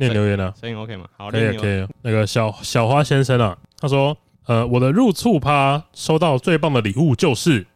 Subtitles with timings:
[0.00, 1.06] 念留言了，声音 OK 吗？
[1.16, 1.86] 好，可以可以。
[2.02, 7.66] 那个小小花先生啊，他说：“呃，我的入厝趴收到最棒的礼物就是，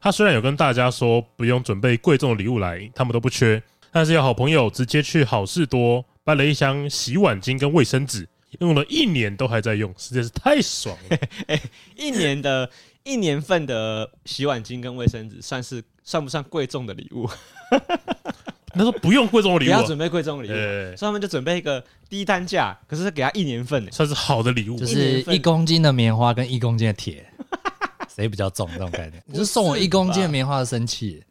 [0.00, 3.62] 他虽然有跟大家说不用准备贵重的礼物来，他们都不缺，
[3.92, 8.26] 但是有好朋友直接去好事多搬了一箱洗碗巾跟卫生纸，
[8.60, 11.18] 用了一年都还在用，实在是太爽了。
[11.48, 11.62] 欸，
[11.94, 12.68] 一年的
[13.04, 17.28] 一年份的洗碗巾跟卫生纸，算是算不算贵重的礼物？”
[18.76, 27.26] 他说不用贵重的礼物，不要准备贵重的礼物，所以他们就准备一个低单价，可是给他一年份，算是好的礼物，就是一公斤的棉花跟一公斤的铁，
[28.14, 28.68] 谁比较重？
[28.72, 31.22] 这种概念，你是送我一公斤的棉花的生气。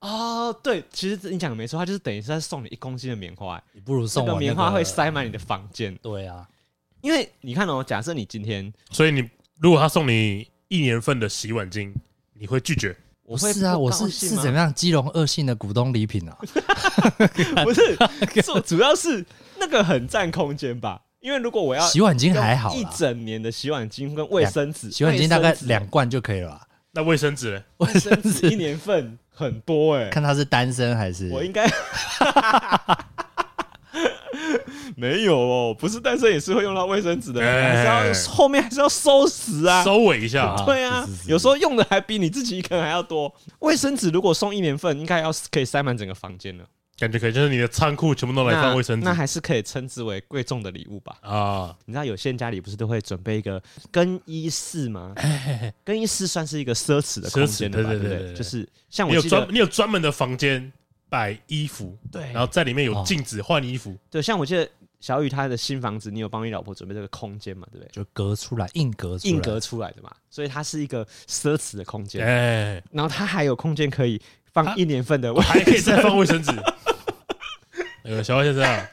[0.00, 5.92] 哦，对，其实你讲的没错，他就是等于是在送你一公斤的棉花，你不如送我棉花会塞满你的房间。
[6.02, 6.46] 对啊，
[7.00, 11.92] 因为你看哦，假设你今天，所以你如果他送你一年份的洗碗巾，
[12.34, 12.94] 你会拒绝？
[13.26, 14.72] 我是啊，我是是怎么样？
[14.72, 16.36] 基隆恶性的股东礼品啊？
[17.64, 17.96] 不是，
[18.42, 19.24] 主主要是
[19.58, 21.00] 那个很占空间吧？
[21.20, 26.62] 因为如果我要洗碗巾还好，一整年的洗碗巾跟卫生纸，洗碗巾大概两罐就可以了吧？
[26.92, 27.62] 那卫生纸呢？
[27.78, 31.28] 卫生纸一年份很多哎、欸，看他是单身还是？
[31.30, 31.66] 我应该。
[34.96, 40.54] 没有哦，不是单身也是会用到卫生纸的，还是要后面还是要收拾啊，收尾一下。
[40.66, 43.32] 对啊，有时候用的还比你自己一个人还要多。
[43.60, 46.64] 卫生纸如果送一年份，应该要可以塞满整个房间了。
[46.98, 51.14] 感觉可以，就是你的仓库全部都来放卫生纸，那还是可以称之为贵重的礼物吧？
[51.20, 55.12] 啊，你知道有些人家里不是都会准备一个更衣室吗？
[55.84, 60.72] 更衣室算是一个奢侈的空间，对对对，就是像我有专你有专门的房间
[61.08, 64.68] 摆衣服，对，然后在里面有镜子换衣服，对，像我记得。
[64.98, 67.68] 小雨他的新房子，你有帮你老婆准备这个空间嘛？
[67.70, 67.90] 对不对？
[67.92, 72.26] 就隔出来，硬隔硬隔出来的嘛，所以它是一个奢侈的空间。
[72.26, 74.20] 哎，然后它还有空间可以
[74.52, 76.50] 放一年份的，还可以再放卫生纸。
[78.02, 78.88] 那个小花先生啊，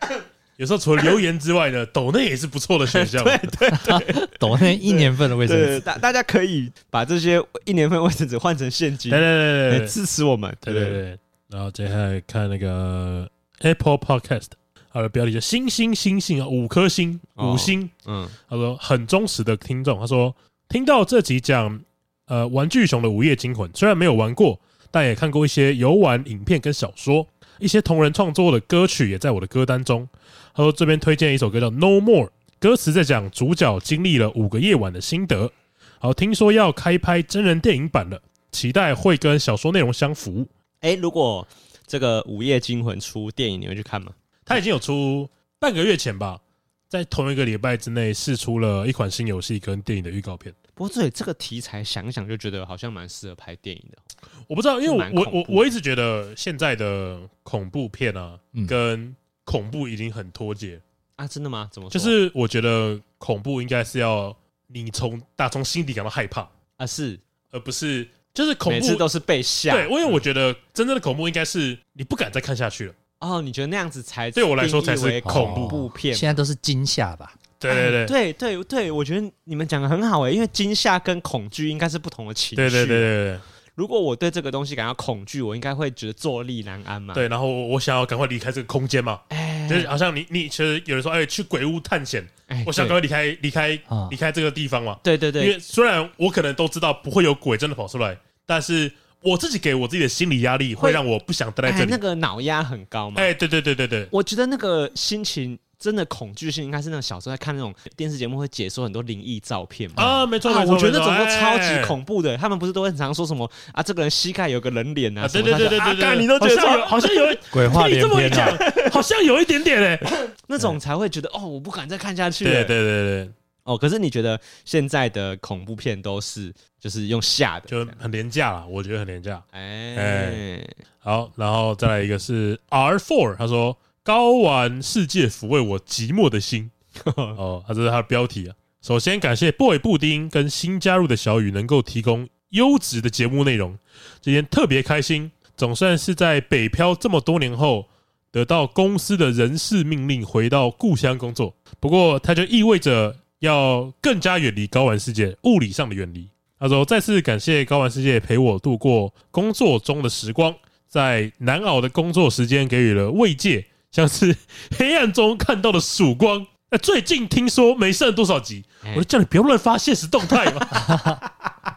[0.58, 3.24] 有时候除了留言之外呢，抖内也是不错的选项。
[3.24, 3.70] 对对
[4.14, 10.54] 对，抖内一年份的卫生纸，大大家可以把这些一年份卫生纸换成现金，对对对对，支持我们。
[10.60, 11.20] 对对对。
[11.54, 14.48] 然后接下来看那个 Apple Podcast。
[14.92, 17.90] 它的标题叫“星星星星”啊，五颗星，五星。
[18.06, 20.00] 嗯，他说很忠实的听众。
[20.00, 20.36] 他说
[20.70, 21.82] 听到这集讲
[22.28, 24.60] 呃《玩具熊的午夜惊魂》，虽然没有玩过，
[24.92, 27.28] 但也看过一些游玩影片跟小说，
[27.58, 30.08] 一些同人创作的歌曲也在我的歌单中。
[30.54, 32.28] 他说这边推荐一首歌叫《No More》，
[32.60, 35.52] 歌词在讲主角经历了五个夜晚的心得。
[35.98, 38.22] 好，听说要开拍真人电影版了，
[38.52, 40.48] 期待会跟小说内容相符。
[40.84, 41.48] 哎，如果
[41.88, 44.14] 这个《午夜惊魂》出电影，你会去看吗？
[44.44, 46.42] 他已经有出半个月前吧，
[46.90, 50.54] 在同一个礼拜之内试出了一款新游戏跟电影的预告片。
[50.74, 53.98] 不过，对这个题材想想就觉得好像蛮适合拍电影的。
[54.46, 59.16] 我不知道，因为我我我一直觉得现在的恐怖片啊，跟
[59.46, 60.82] 恐怖已经很脱节
[61.16, 61.26] 啊。
[61.26, 61.70] 真的吗？
[61.72, 61.94] 怎么说？
[61.94, 64.36] 就是我觉得恐怖应该是要
[64.68, 67.18] 你从打从心底感到害怕啊，是
[67.52, 69.74] 而不是就是恐怖每次都是被吓。
[69.74, 72.94] 对，因为我觉得真正的恐怖应该是你不敢再看下去了。
[73.20, 76.14] 哦，你觉得那样子才对我来说才是恐怖片？
[76.14, 77.32] 现在都是惊吓吧？
[77.60, 82.56] 对对对对对对，我觉得你们讲的很好诶，因为惊吓跟恐惧应该是不同的情绪。
[82.58, 83.40] 对对对对，
[83.76, 87.14] 如果我对这个东西感到恐惧，我应该会觉得坐立难安嘛。
[87.14, 89.20] 对，然后我想要赶快离开这个空间嘛。
[89.30, 92.24] 哎，就是好像你你其实有人说，哎，去鬼屋探险，
[92.66, 93.80] 我想赶快离开离开
[94.10, 95.00] 离开这个地方嘛。
[95.04, 98.92] 对对对，因为虽然我可能都知道不会有鬼真的跑出来，但是。
[99.26, 101.92] 我自己给我自己的心理压力，会让我不想待在这里。
[101.92, 103.22] 那个脑压很高嘛？
[103.22, 104.06] 哎，对对对对对。
[104.12, 110.02] 我觉得那个心情真的恐惧性，应该是那种小时候在看那种电视节目，会解说很多灵异照片嘛。
[110.02, 110.50] 啊，没错。
[110.66, 112.38] 我觉得那种都超级恐怖的。
[112.38, 113.84] 他们不是都会很常说什么啊？
[113.84, 115.28] 这个人膝盖有个人脸啊？
[115.28, 116.18] 对对对对对。
[116.18, 118.58] 你都觉得好像有 鬼话连篇啊？
[118.94, 120.00] 好像有一点点哎，
[120.48, 122.46] 那种才会觉得哦，我不敢再看下去。
[122.46, 123.32] 对对对对。
[123.66, 128.66] 哦，可是你觉得现在的恐怖片都是就是用吓的，就很廉价了。
[128.68, 129.44] 我觉得很廉价。
[129.52, 130.68] 哎哎，
[131.00, 136.70] 好，然后再来一个是 R Four，他说高玩世界抚慰我寂寞的心。
[137.16, 138.56] 哦，他这是他的标题啊。
[138.82, 143.78] 首先感谢 Boy 布丁跟新加入的小雨能够提供优质的节目内容，
[144.22, 147.88] 今天特别开心，总算是在北漂这么多年后
[148.32, 151.56] 得到公司的人事命令回到故乡工作。
[151.80, 153.16] 不过，它就意味着。
[153.40, 156.30] 要更加远离高玩世界，物理上的远离。
[156.58, 160.56] 他说：“再次感谢高玩世界陪我度过工作中的时光，
[160.88, 164.36] 在难熬的工作时间给予了慰藉，像是
[164.78, 166.46] 黑暗中看到的曙光。
[166.72, 171.22] 那最近听说没剩多少集，我就叫你不要乱发现实动态嘛。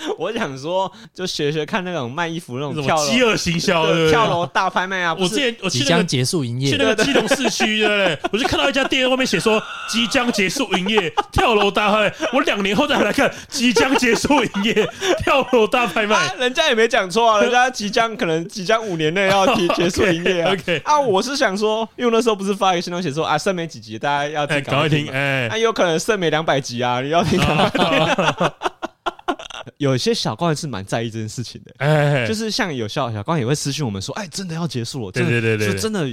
[0.18, 5.14] 我想说，就学学看那种卖衣服那种跳饥饿行销，跳楼大拍卖啊！
[5.18, 8.18] 我之前我即将结束营业，去那个基隆市区，对不对？
[8.32, 12.14] 我就看到一家店外面写说即将结束营业，跳楼大拍卖。
[12.32, 14.88] 我两年后再来看，即将结束营业，
[15.22, 16.34] 跳楼大拍卖。
[16.38, 20.52] 人家也没讲错啊，人家即将可能即将五年内要结 结束营业啊。
[20.52, 25.08] OK 啊，我是想说，因为那时候不是发一个新闻写说啊，剩没几集，大家要听，赶快听。
[25.10, 27.40] 哎，那有可能剩没两百集啊，你要听。
[29.78, 36.08] 有些小官是蛮在意这件事情的，哎，就是像有小小官也会私讯我们说，哎，真的要结束了，对对对对，真的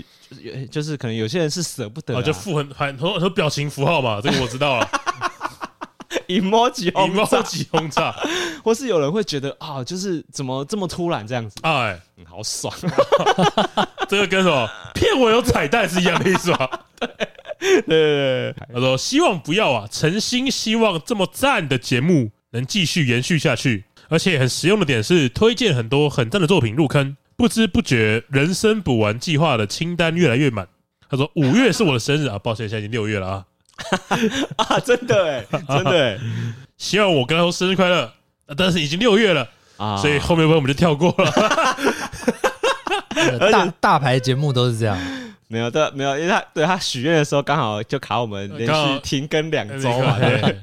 [0.71, 4.89] 就是可能有些人是舍不得，哦，就附很很很多表情符号嘛，这个我知道了，
[6.27, 8.13] emoji emoji 轰炸，
[8.63, 12.74] 或是有人会觉得啊，就是怎么这么突然这样子，哎，好爽，
[14.09, 16.69] 这个跟什么骗我有彩蛋是一样的意思吧？
[17.00, 22.31] 对对对，他说希望不要啊，诚心希望这么赞的节目。
[22.51, 30.67] 能继续延续下去，而且很实用的点是推荐很多很赞的作品入坑，不知不觉人生补完计划的清单越来越满。
[31.09, 32.27] 他说五月是我的生日。
[32.27, 33.45] 啊，抱歉，现在已经六月了啊，
[34.57, 36.17] 啊，真的哎， 真的哎，
[36.77, 38.11] 希望我跟他说生日快乐，
[38.57, 39.47] 但是已经六月了。
[39.77, 41.31] 啊，所以后面我们就跳过了。
[43.51, 44.97] 大大牌节目都是这样。
[45.47, 50.59] 没有对，没有，因为他对他许愿的时候刚好就卡我们连续停更两周嘛，对，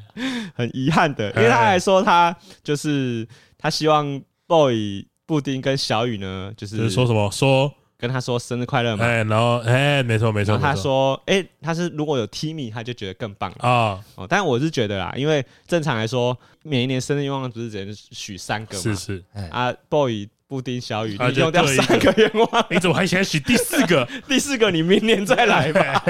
[0.54, 3.26] 很遗憾的，因为他还说他就是
[3.56, 7.31] 他希望 boy 布丁跟小雨呢，就是说什么？
[7.31, 13.98] 说跟他说生日快乐嘛，哎，然后哎，没错没错，他说哎，他是如果有 Timmy 他就觉得更棒啊。
[14.16, 19.25] 哦，但我是觉得啦，因为正常来说每一年生日愿望不是只能许三个嘛，是是。
[19.50, 20.28] 啊 boy。
[20.46, 24.06] 布丁小雨，你用掉三个愿望，你怎么还想许 第四个？
[24.29, 26.05] 第四个你明年再来吧。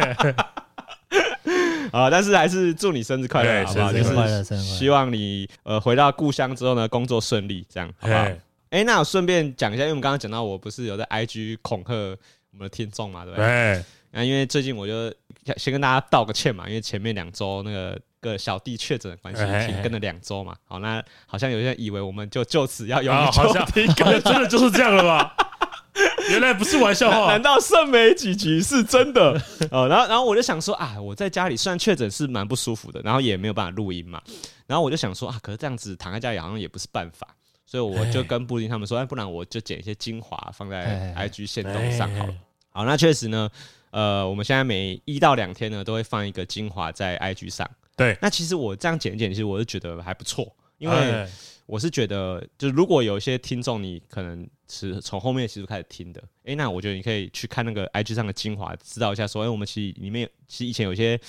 [1.93, 3.93] 啊， 但是还是祝你生日快乐，好不好？
[3.93, 8.27] 就是希望你呃回到故乡之后呢，工作顺利，这样好不好？
[8.71, 13.85] 哎，那我顺便讲一下，因为我们刚刚讲到，我不是有在 IG 恐吓我们的听众嘛，对不对？
[14.11, 15.15] 那因为最近我就
[15.57, 17.99] 先跟大家道个歉嘛，因为前面两周那个。
[18.25, 20.55] 个小弟确诊的关系，停更了两周嘛。
[20.65, 25.37] 好，那好像有些人以为我们就就此要永久停更，真的就是这样了吧？
[26.31, 29.41] 原来不是玩笑话，难道剩没几集是真的？
[29.71, 34.21] 哦，然后然后我就想说啊，我在家里虽然确诊是蛮不舒服的，然后也没有办法录音嘛。
[34.67, 37.29] 然后我就想说啊，可是这样子躺在家里好像也不是办法，
[37.67, 42.35] 所以我就跟布丁他们说，哎，不然我就剪一些精华放在 IG 线动上好了。
[42.71, 43.49] 好，那确实呢，
[43.91, 47.71] 呃，我们现在每一到两天呢，都会放一个精华在 IG 上。
[47.97, 51.27] 对，那其实我这样剪一剪，其实我是觉得还不错，因为
[51.67, 61.21] 我是觉得，就是如果有一些听众，你可能是从后面其实开始听的，哎、欸，那我觉得你可以去看那个 IG 上的精华，知道一下说，哎、欸，我们其实里面其实以前有一些。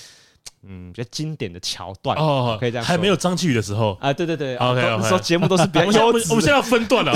[0.68, 2.86] 嗯，比较经典的桥段哦，可以这样。
[2.86, 6.30] 还没有张继宇的时候啊，对对对，OK，说节目都是比较优质。
[6.30, 7.14] 我们现在要分段了，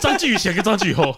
[0.00, 1.14] 张继宇前跟张继宇后。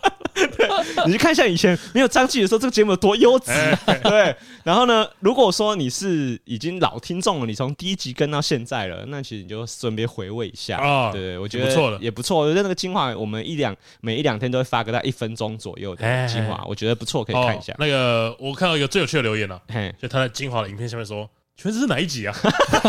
[1.07, 3.53] 你去看一下以前没有张继宇的时候，这个节目有多优质。
[4.05, 11.13] 对，然后呢，如果说你是已经老听众了，你从第一集跟到现在了，那其实你就顺便回味一下啊。
[11.13, 12.41] 对，我觉得不错了，也不错。
[12.41, 17.75] 我觉得那个精华，我们一两每一两天都会发个在一分钟左右的精华，我觉得不错，可以看一下。
[17.79, 19.61] 那个我看到一个最有趣的留言了，
[20.01, 21.29] 就他在精华的影片下面说。
[21.61, 22.33] 全这是哪一集啊？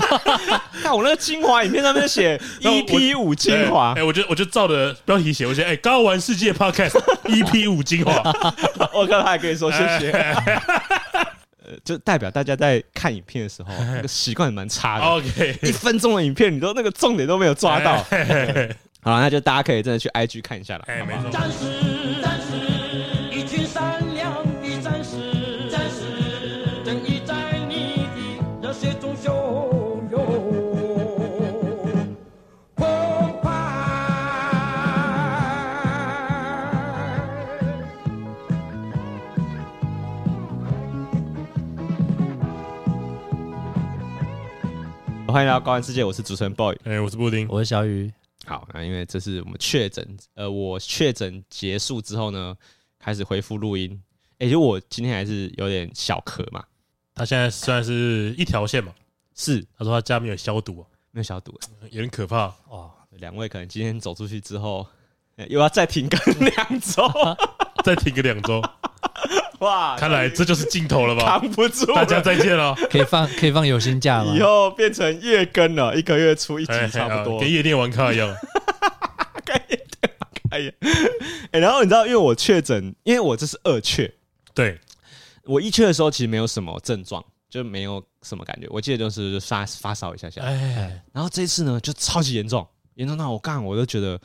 [0.84, 6.92] 看我那个精华影片上面写 EP 五精华，哎，我就我就照着标题写，我写哎，高玩世界 Podcast
[7.26, 8.22] EP 五精华，
[8.94, 15.06] 我刚才还跟你说谢谢，呃，就代表大家在看影片的时候那个习惯蛮差的。
[15.06, 17.98] OK，一分钟的影片，你都那个重点都没有抓到。
[19.02, 20.84] 好，那就大家可以真的去 IG 看一下了。
[20.86, 21.32] 哎，没错。
[45.32, 48.12] 欢迎来到高玩世界，我是主持人 boy，哎，我是布丁，我是小雨。
[48.48, 52.56] 好，那因为这是我们确诊，呃，我确诊结束之后呢，
[52.98, 54.02] 开始恢复录音。
[54.40, 56.64] 哎，就我今天还是有点小咳嘛。
[57.14, 58.92] 他现在算是一条线嘛？
[59.36, 61.54] 是，他说他家没有消毒，啊没有消毒，
[61.92, 62.90] 有点可怕哦。
[63.12, 64.88] 两位可能今天走出去之后，
[65.48, 67.04] 又要再停更两周，
[67.86, 68.60] 再停个两周。
[69.60, 69.96] 哇！
[69.98, 71.40] 看来这就是尽头了吧？
[71.40, 72.76] 扛不住，大家再见了。
[72.90, 74.34] 可以放可以放有薪假吗？
[74.36, 78.34] 以后变成月更了，一个月出一集差不多，跟夜店玩咖一样。
[79.46, 80.74] 跟夜店玩咖一样。
[81.52, 84.12] 哎，然后你知道，因为我确诊，因为我这是二确。
[84.54, 84.80] 对，
[85.44, 88.68] 我一确的时候其实没有什么症状，就没有什么感觉。
[88.70, 90.42] 我记得就是发发烧一下下。
[90.42, 92.66] 哎，然后这一次呢，就超级严重。
[92.96, 94.20] 严重到我刚我都觉得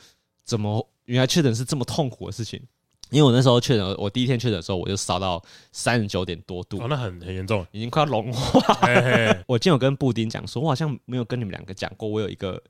[0.44, 2.60] 怎么原来确诊是这么痛苦的事情。
[3.11, 8.75] 因为我那时候确诊，我第一天确诊的时候，我就烧到三十九点多度，哦，那很很严重，已经快要融化。
[8.82, 12.61] 嘿嘿 我今天有跟布丁讲说，我好像没有跟你们两个讲过，我有一个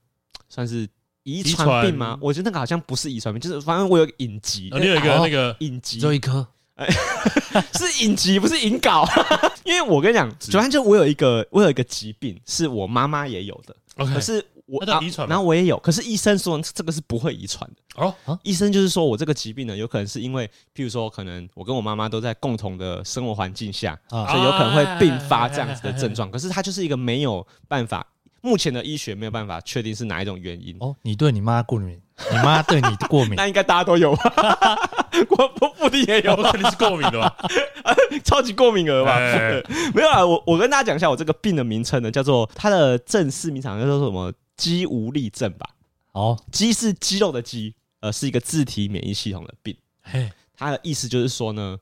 [0.49, 0.87] 算是
[1.23, 2.19] 遗传病吗？
[2.21, 4.69] 我觉得那个好像不是遗传病，就是反正我有个隐疾。
[4.73, 6.47] 哦，你有一个那个隐疾，就一颗，
[7.73, 9.09] 是隐疾，不是隐睾。
[9.65, 13.75] 因为我跟你讲，主要就我有一个，我有一个疾病，是我妈妈也有的，
[14.05, 14.45] 可是。
[14.67, 18.39] 我遗传，然后我也有，可是医生说这个是不会遗传的哦。
[18.43, 26.31] 医生就是说我这个疾病呢，有可能是因为，譬如说，可能我跟我妈妈都在共同的生活环境下，所以有可能会并发这样子的症状。
[26.31, 28.07] 可是它就是一个没有办法，
[28.41, 30.75] 目前的医学没有办法确定是哪一种原因。
[30.81, 34.79] 哦，你对你妈过敏，你妈对你过敏， 那应该大家都有吧，
[35.29, 37.37] 我我布丁也有，肯定是过敏的吧？
[38.25, 39.19] 超级过敏儿吧？
[39.95, 44.33] 没有啊，我我跟大家讲一下我这个病的名称呢，叫做它的正式名称叫做什么？
[44.57, 45.71] 肌无力症吧，
[46.13, 49.77] 哦，肌是肌肉的肌，呃，是一个自体免疫系统的病。
[50.03, 51.79] 嘿，它的意思就是说呢，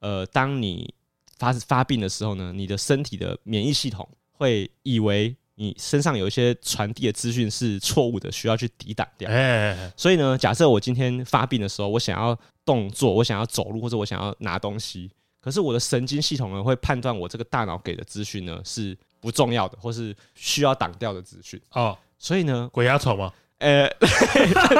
[0.00, 0.94] 呃，当你
[1.38, 9.30] 发发病的时候呢，你的身体的免疫系统会以为你身上有一些传递的资讯是错误的，需要去抵挡掉。
[9.30, 21.60] 哎，所以呢，假设我今天发病的时候，我想要动作，我想要走路，或者我想要拿东西，可是我的神经系统呢，会判断我这个大脑给的资讯呢是不重要的，或是需要挡掉的资讯。
[21.72, 21.98] 哦。
[22.18, 23.32] 所以呢，鬼压床吗？
[23.58, 23.88] 呃，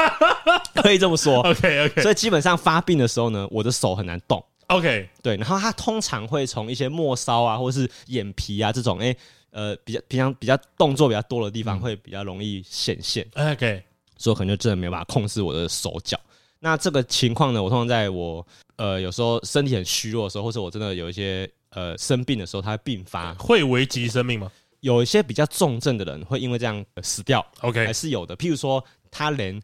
[0.83, 1.41] 可以这么说。
[1.49, 2.03] OK OK。
[2.03, 4.45] 所以基本上发病的时候呢，我的手很难动。
[4.67, 5.09] OK。
[5.23, 9.15] 对，然后它通常会从一些末梢啊，或是眼皮啊这种，哎，
[9.51, 13.27] 呃，比较平常比较动作比较多的地方，会比较容易显现。
[13.37, 13.83] OK。
[14.17, 16.19] 所以我可能就真的没有办法控制我的手脚。
[16.61, 24.51] 那这个情况呢，我通常在我呃有时候身体很虚弱的时候，或者我真的有一些呃生病的时候，它会并发，会危及生命吗？
[24.85, 28.37] 有一些比较重症的人会因为这样死掉，OK，还是有的。
[28.37, 29.59] 譬如说，他连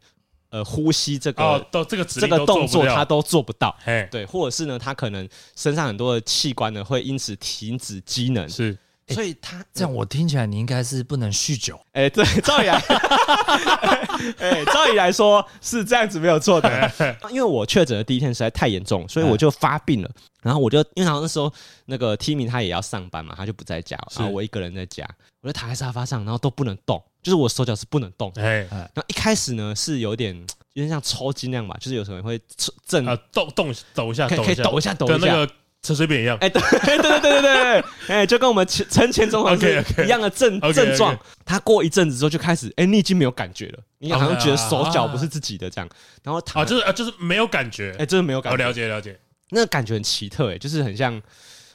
[0.49, 3.77] 呃呼吸这个哦，这个这个动作他都做不到，
[4.09, 8.75] 对，或者是呢，他可能身上很多的器官呢会因此停止机能，是。
[9.11, 11.79] 所以他这样，我听起来你应该是不能酗酒。
[11.93, 12.75] 哎，对，照理来，
[14.39, 16.91] 哎，照理来说是这样子没有错的。
[17.29, 20.09] 因为我确诊的第一天实在太严重，所以我就发病了。
[20.41, 21.51] 然后我就因为好像那时候
[21.85, 25.07] 那个 Timmy 他也要上班嘛，他就不在家，然后我一个人在家，
[25.41, 28.31] 我就躺在沙发上，然后都不能动，就是我手脚是不能动。
[28.37, 30.35] 哎，然后一开始呢是有点
[30.73, 32.41] 有点像抽筋那样吧，就是有时候会
[32.87, 35.47] 震啊，动动抖一下，可以抖一下，抖一下。
[35.81, 39.57] 陈水扁一样，哎，对 对对对对对，哎，就跟我们陈陈前总统
[40.05, 41.17] 一样的症症状。
[41.43, 45.89] 他过一阵子之后就开始，哎，你已经没有感觉了，你好像觉得手脚不是自己的这样。
[46.23, 48.63] 然后他，就是啊，就是没有感觉，哎，就是没有感觉。
[48.63, 49.19] 了解了解，
[49.49, 51.13] 那个感觉很奇特，哎，就是很像，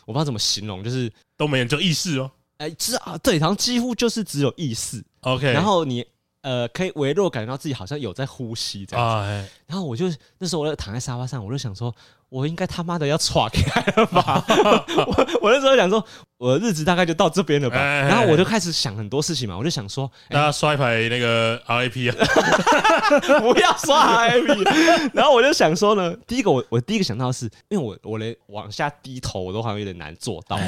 [0.04, 2.30] 我不知道怎么形容，就是都没有，就意识哦。
[2.58, 5.04] 哎，是啊，对，好像几乎就是只有意识。
[5.22, 6.06] OK，然后你
[6.42, 9.04] 呃，可以微弱感觉到自己好像有在呼吸这样。
[9.66, 10.06] 然后我就
[10.38, 11.92] 那时候我就躺在沙发上，我就想说。
[12.28, 14.44] 我应该他妈的要岔开了吧？
[15.06, 16.04] 我我那时候想说，
[16.38, 17.76] 我的日子大概就到这边了吧。
[17.76, 22.26] 然后我就开始想很多事情嘛，我就想说，大家刷一排那个 RIP 啊，
[23.40, 25.10] 不要刷 RIP。
[25.14, 30.58] 然后我就想说呢，第一个我我第一个想到的是，因为我我连往下低头我都好像有点难做到。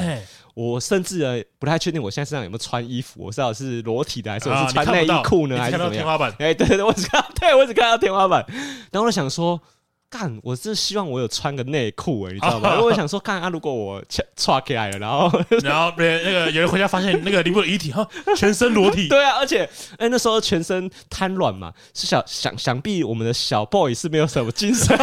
[0.55, 5.93] 我甚至呢不太确定我现在身上有没有穿衣服，我知道是裸体的还是我是穿内衣裤呢，还是怎么样？
[5.93, 6.31] 天花板？
[6.39, 8.45] 哎，对对对，我只看到， 对我只看到天花板。
[8.93, 9.61] 然后我就想说。
[10.11, 12.73] 干，我是希望我有穿个内裤哎，你知道吗？
[12.77, 14.03] 因为我想说，看啊，如果我
[14.37, 15.31] 穿起来了，然后
[15.63, 19.07] 然后别那个有人回家发现那个林博的遗体哈，全身裸体。
[19.11, 24.97] 对啊，而且哎，那时候全身瘫软嘛，是想想想必我们的小 boy 是没有什么精神，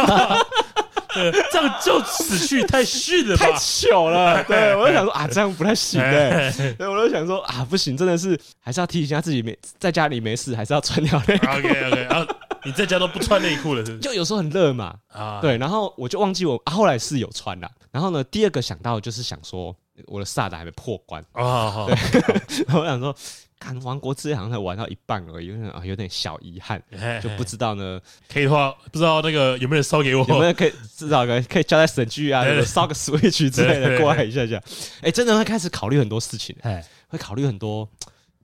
[1.14, 4.42] 这样就死去太逊了，太糗了。
[4.42, 11.46] 对，我就想说啊，这样不太行哎，所以我就想说啊，不行，真的是还是要提醒一下自己没在家里没事，还是要穿条内裤。
[11.46, 12.26] OK OK，然后。
[12.66, 13.98] 你在家都不穿内裤了，是不是？
[14.00, 17.70] 就有时候很热嘛，啊，对，然后我就忘记我，啊、后来是有穿啦。
[17.92, 19.74] 然后呢，第二个想到就是想说，
[20.06, 21.24] 我的萨达还没破关。
[21.32, 22.20] 啊，对，
[22.66, 23.14] 然后我想说，
[23.58, 26.82] 看王国之泪好像才玩到一半而已，啊，有点小遗憾，
[27.22, 34.60] 就不知道呢，可以的话，不知道那个有没有人烧给我，有没有可以至少可以可以交代神剧啊，烧个 Switch 之类的过来一下下，
[35.02, 37.88] 哎，真的会开始考虑很多事情，哎，会考虑很多。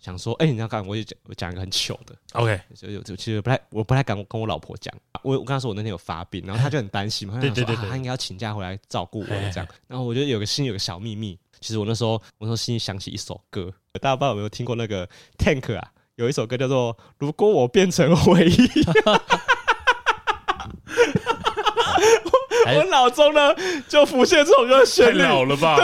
[0.02, 4.92] 想说，哎、欸，你要干，我就讲，我讲一个很糗的，OK，就就其实不太，我不太敢跟我老婆讲。
[5.22, 9.66] 我我跟她说我那天有发病，然后她就很担心嘛，她 想说啊，她应该要请假回来照顾我这样。
[9.86, 15.88] 然后我觉得有个心里有个小秘密，其实我那时候我那时候心里想起一首歌，大家不知道有没有听过那个 Tank 啊？
[16.16, 18.50] 有一首歌叫做《如果我变成回忆》。
[22.74, 23.54] 我脑中呢
[23.88, 25.18] 就浮现这首歌的旋律。
[25.18, 25.76] 太老了吧？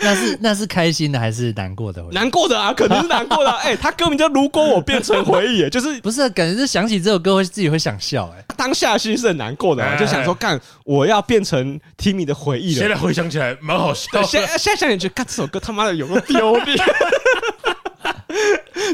[0.00, 2.02] 那是那是开心的还是难过的？
[2.12, 3.50] 难过的啊，肯定是难过的。
[3.60, 8.32] 哎，他歌名叫《如果我变成回忆》，就是 不是感觉是想起这首歌会自己会想笑？
[8.36, 12.80] 哎，当下心是很难过的，就想说干我要变成 Timmy 的回忆了。
[12.80, 14.22] 现在回想起来蛮好笑。
[14.22, 16.78] 现现在想起来，干这首歌他妈的有个丢脸。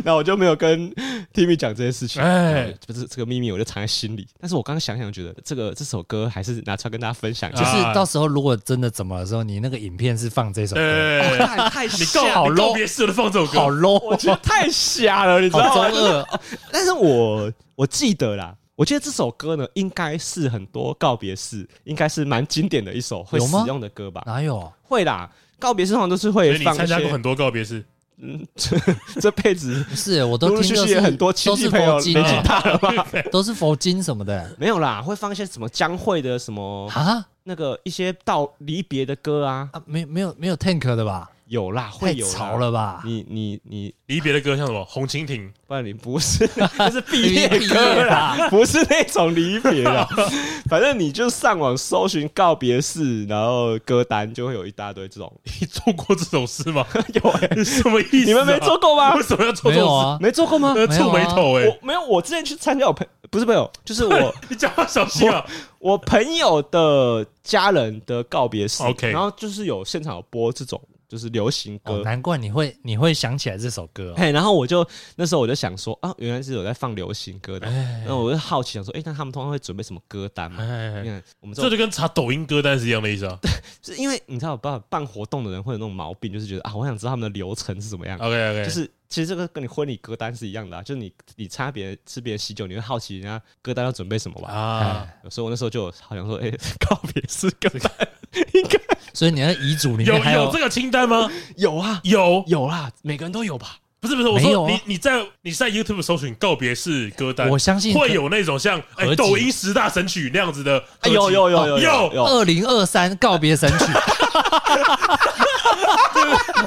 [0.05, 0.91] 那我就没有跟
[1.33, 4.27] Timmy 讲这些事情，哎，不是这个秘密，我就藏在心里。
[4.41, 16.27] 但是我刚刚想想，觉得这个这首歌还是拿出来跟大家分享，就是到时候如果真的怎么的时候，你那个影片是放这首歌，太太瞎，好 low，别适合放这首歌，好 low，我觉得太瞎了，你知道吗？
[16.73, 24.23] 但是我我记得啦，我觉得这首歌呢，应该是很多告别式，应该是蛮经典的一首会使用的歌吧？
[24.27, 24.73] 哪有？
[24.83, 26.75] 会啦，告别式通常都是会放。
[26.75, 27.85] 你参加过很多告别式。
[28.19, 28.79] 嗯， 这
[29.21, 41.31] 这辈子是我都陆陆续续很多亲戚朋友年纪大了吧， 都是佛经什么的，没有啦，会放一些什么江蕙的什么啊，那个一些道离别的歌啊，啊，没没有没有 Tank 的吧？
[41.49, 43.03] 有啦，会有太潮了吧？
[43.05, 44.85] 你你你离别的歌像什么？
[44.85, 45.53] 红蜻蜓？
[45.67, 50.07] 不然你不是， 那是毕业歌啦，不是那种离别啦。
[50.69, 55.33] 反正你就上网搜寻告别式，然后歌单就会有一大堆这种。
[55.61, 56.85] 你做过这种事吗？
[57.15, 58.25] 有哎、欸，什么意思？
[58.25, 59.15] 你们没做过吗？
[59.15, 60.07] 为什么要做这种事？
[60.07, 60.75] 啊、没做过吗？
[60.87, 62.01] 皱眉头哎、没有。
[62.07, 64.35] 我之前去参加我朋不是朋友，就是我。
[64.49, 65.45] 你讲话小心啊！
[65.79, 70.81] 我朋友的家人的告别式，OK，然后就是有现场有播这种。
[71.09, 74.15] 就是流行歌，难怪你会你会想起来这首歌。
[74.17, 74.87] 嘿，然后我就
[75.17, 77.71] 那时候我就想说啊，原来是有在放流行歌的。
[77.71, 80.63] 然后我就好奇想说，哎，那他们通常会准备什么歌单嘛？
[81.03, 83.39] 你看，我们这就跟查抖音歌单是一样的意思啊。
[83.43, 83.51] 对，
[83.83, 88.19] 是因为你知道，办办活动的人会有那种毛病，就是觉得啊，我想知道他们的流程是怎么样。
[88.19, 94.53] OK OK，就是其实这个跟你婚礼歌单是一样的啊，就是你你参加别人吃别人喜酒，你会好奇人家歌单要准备什么吧？
[94.53, 96.51] 啊，所以我那时候就好像说， 哎，
[96.89, 98.09] 告别式歌单
[98.55, 98.79] 应该。
[99.15, 101.31] 所以你的遗嘱里面还有有这个清单吗？
[101.57, 103.77] 有啊，有有啦，每个人都有吧？
[103.99, 110.85] 不是不是，我说你你在你在 YouTube 搜寻告别式歌单，我相信会有那种像哎抖音十大神曲那样子的。
[111.05, 111.79] 有有有有
[112.13, 113.85] 有，二零二三告别神曲。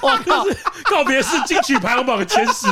[0.01, 0.45] 我靠！
[0.89, 2.67] 告别式金曲排行榜前十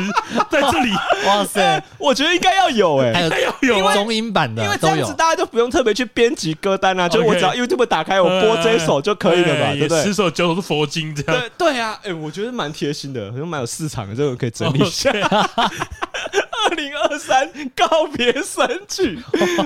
[0.50, 0.92] 在这里，
[1.26, 1.84] 哇塞！
[1.98, 9.74] 我觉得应该要有哎，应该要有中英版的，因为这样子大家就不用特别去编辑歌单啊，就我只要 YouTube 打开，我播这一首就可以了嘛？
[9.74, 10.04] 对不对？
[10.04, 11.42] 十首九首是佛经这样。
[11.42, 15.12] 对对啊，哎，我觉得蛮贴心的，好像蛮有市场的，这个可以整理一下。
[16.70, 19.18] 二零二三告别神曲，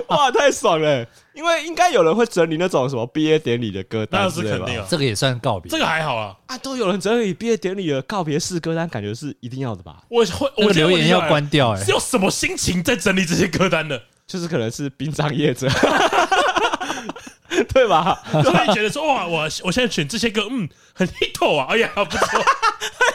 [0.08, 1.06] 哇，太爽了！
[1.34, 4.86] 因为应该有人会整理那种什么毕业典礼的歌单，那是肯定啊。
[4.90, 6.36] 这个也算告别，这个还好啊。
[6.48, 10.04] 啊，都有人整理毕业典礼的告别式歌单，感觉是一定要的吧？
[10.10, 11.72] 我会，我留言要关掉。
[11.72, 14.02] 哎，是有什么心情在整理这些歌单的？
[14.28, 15.68] 就是可能是殡葬业者。
[17.74, 18.22] 对吧？
[18.32, 21.68] 所以觉得说哇，我我现在选这些歌，嗯，很 hit 啊！
[21.70, 22.44] 哎呀，不错，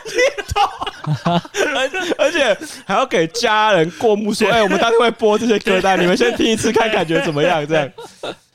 [0.06, 7.66] 很 hit，而且还要给家人过目说，哎，我们当天会播这些歌单，你们先听一次，看感觉怎么样？
[7.66, 7.90] 这样，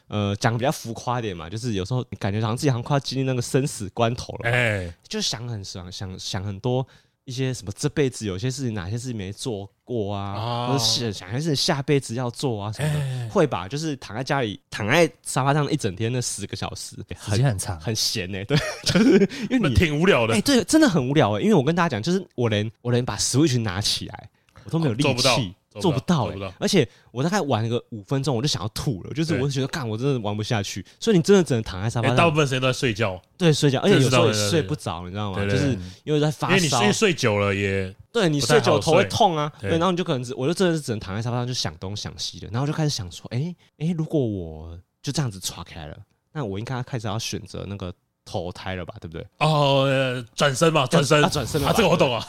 [0.08, 6.88] 呃，讲比较浮夸一点嘛，就是有时候感觉好像自己好像快要经历那个生死关头了，哎，就想很想想想很多。
[7.24, 10.68] 一些什么这辈子有些事情哪些事情没做过啊？
[10.68, 13.30] 或者是想还是下辈子要做啊什么的？
[13.30, 13.68] 会吧？
[13.68, 16.96] 就是躺在家里躺在沙发上一整天那十个小时，
[17.30, 18.44] 时间很长，很闲呢。
[18.46, 20.34] 对， 就是因为你挺无聊的。
[20.34, 21.42] 哎，对，真的很无聊哎。
[21.42, 24.30] 因为我跟大家讲，就是我连我连把 Switch 拿起来，
[24.64, 25.54] 我都没有力气。
[25.80, 26.30] 做不到，
[26.60, 29.14] 而且我大概玩个五分钟，我就想要吐了。
[29.14, 30.86] 就是我觉得，干，我真的玩不下去。
[31.00, 33.22] 所以你真的只能躺在沙发上，大部分时间都在睡觉。
[33.38, 35.46] 对，睡觉，而且有时候也睡不着，你知道吗？
[35.46, 39.50] 就是因为在发烧，因为你睡久了也，对你睡久头会痛啊。
[39.62, 42.50] 对，然后你就可能，我就真的是只能躺在沙发上，就想东想西的。
[42.52, 45.98] 然后就开始想说，哎哎，如果我就这样子岔开了，
[46.34, 47.94] 那我应该开始要选择那个。
[48.26, 49.26] 投胎了吧，对不对？
[49.40, 52.26] 哦，转身嘛，转身，转身啊，这个我懂啊。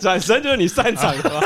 [0.00, 1.40] 转身就是你擅长的嘛。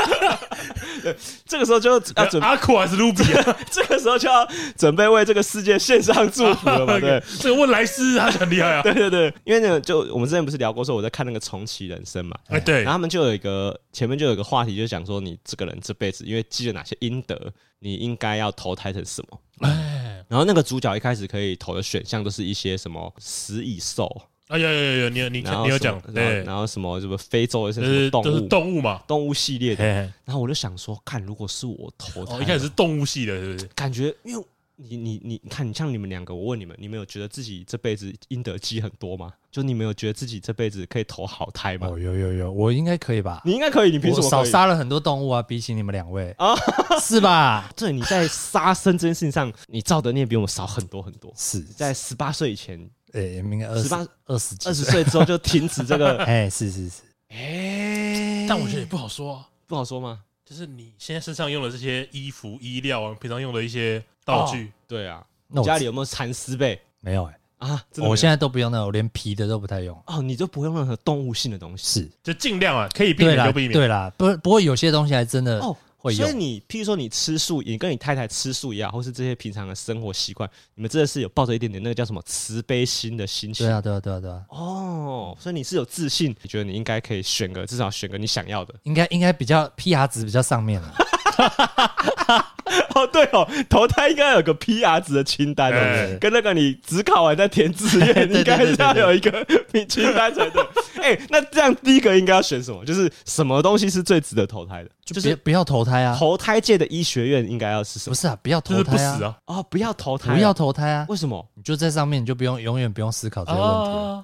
[1.45, 3.57] 这个时候就要准阿酷还是卢比啊？
[3.69, 6.97] 这个时候就要准备为这个世界献上祝福了嘛？
[7.01, 8.81] 对，这个问莱斯他很厉害啊。
[8.81, 12.37] 对对对，因为那个就我们之前不是聊过说我在看那个重启人生嘛？
[12.47, 17.37] 哎对，然后他们就有一个前面就有一个话题，就讲说你这个人这辈子因为积了哪些阴德，
[17.83, 19.39] 你应该要投胎成什么？
[19.67, 20.25] 哎。
[20.29, 24.07] 然后那个主角一开始可以投的选项都是一些什么食蚁兽
[24.47, 29.83] 啊，有有有有，你有你你有讲，对，然后什么什么非洲的什么动物，就是动物嘛，动物系列的。
[30.25, 33.65] 然后我就想说，看如果是我投哦，一开始是动物系的，是不是？
[33.75, 34.43] 感觉因为
[34.75, 39.31] 你你你看，你像你们两个，我问你们，你们有觉得自己这辈子阴德积很多吗？
[39.51, 41.87] 就你们有觉得自己这辈子可以投好胎吗？
[41.91, 43.41] 哦，有有有，我应该可以吧？
[43.45, 45.43] 你应该可以，你凭什么少杀了很多动物啊？
[45.43, 46.55] 比起你们两位啊，
[46.99, 47.69] 是吧？
[47.77, 51.31] 对，你在杀生这件事情上，你造的孽比我们少很多很多。
[51.37, 56.17] 是在十八岁以前，呃，应该二十八、二十二十岁之后就停止这个。
[56.25, 60.21] 哎，是是是，哎，但我觉得也不好说，不好说吗？
[60.45, 66.79] 就是你现在身上用的这些衣服、衣料啊，平常用的一些道具，对啊，我家里有没有蚕丝被？
[66.99, 70.01] 没有哎，啊，我现在都不用那种，我连皮的都不太用。
[70.07, 73.73] 哦，你就不用任何动物性的东西，是，就尽量啊，可以避免就避免。
[73.73, 75.75] 对啦，不不过有些东西还真的哦。
[76.11, 83.65] 所以你，譬如说你吃素，你跟你太太吃素一样，或是这些平常的生活习惯，你们真的是有抱着一点点那个叫什么慈悲心的心情。
[83.65, 84.43] 对啊，对啊，对啊，对啊。
[84.49, 90.93] 哦，所以你是有自信，你觉得你应该可以选个至少选个你想要的，应该应该比较 PR 值比较上面了。
[92.95, 99.45] 哦，对哦，投胎应该有个 PR 值的清单哦，跟那个你只考完再填志愿， 应该是要有一个
[99.87, 100.63] 清单才对。
[101.01, 102.83] 哎，那这样第一个应该要选什么？
[102.85, 104.89] 就是什么东西是最值得投胎的？
[105.03, 106.15] 就是不要投胎啊！
[106.17, 108.15] 投胎界的医学院应该要是什么？
[108.15, 109.35] 不是啊，不要投胎啊！
[109.45, 111.05] 哦，不要投胎，不要投胎啊！
[111.09, 111.45] 为什么？
[111.55, 113.69] 你就在上面，你就不用永远不用思考这些问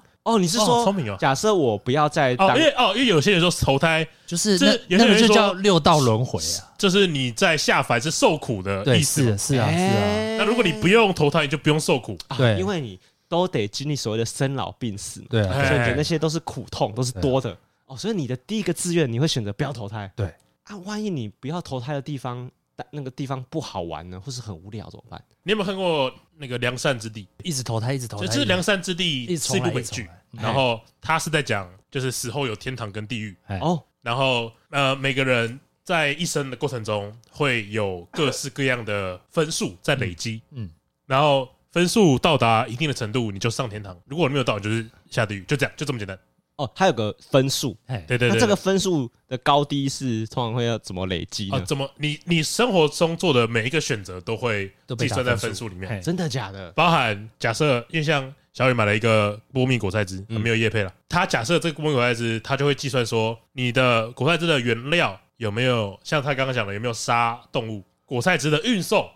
[0.24, 1.16] 哦，你是说聪明哦？
[1.18, 9.22] 假设我不要再哦，因为哦，因为有些人说投胎就是那那个就叫六道轮回啊，就是你在下凡是受苦的意思。
[9.22, 10.36] 是是啊是啊。
[10.36, 12.18] 那如果你不用投胎，你就不用受苦。
[12.36, 15.20] 对，因为你都得经历所谓的生老病死。
[15.30, 17.56] 对，所以那些都是苦痛，都是多的。
[17.86, 20.10] 哦，所以你的第一个志愿你会选择不要投胎。
[20.14, 20.26] 对
[20.64, 22.50] 啊，万一你不要投胎的地方，
[22.90, 25.22] 那个地方不好玩呢，或是很无聊怎么办？
[25.42, 27.22] 你有没有看过那个《良善之地》？
[27.44, 28.26] 一直投胎，一直投胎。
[28.26, 33.36] 就是《良善之地》是一部美剧，然后他是在讲，就是死后有天堂跟地狱。
[33.60, 40.42] 哦，然后呃，每个人在一生的过程中会有各式各样的分数在累积。
[40.50, 40.70] 嗯，
[41.06, 45.42] 然后分数到达一定的程度，你就上天堂；如果你没有到，就是下地狱。
[45.44, 46.18] 就这样，就这么简单。
[46.60, 51.58] 哦，它有个分数，对对对，那这个分数的高低是通常会要怎么累积呢？
[51.64, 56.02] 怎么你你生活中做的每一个选择都会计算在分数里面？
[56.02, 56.70] 真的假的？
[56.72, 60.92] 包含假设，因为像小雨买了一个波蜜果菜汁，没有叶配了。
[61.08, 69.08] 他假设这个波蜜果菜汁，他就会计算说你的果菜汁的原料有没有像他刚刚讲的有没有杀动物，果菜汁的运送，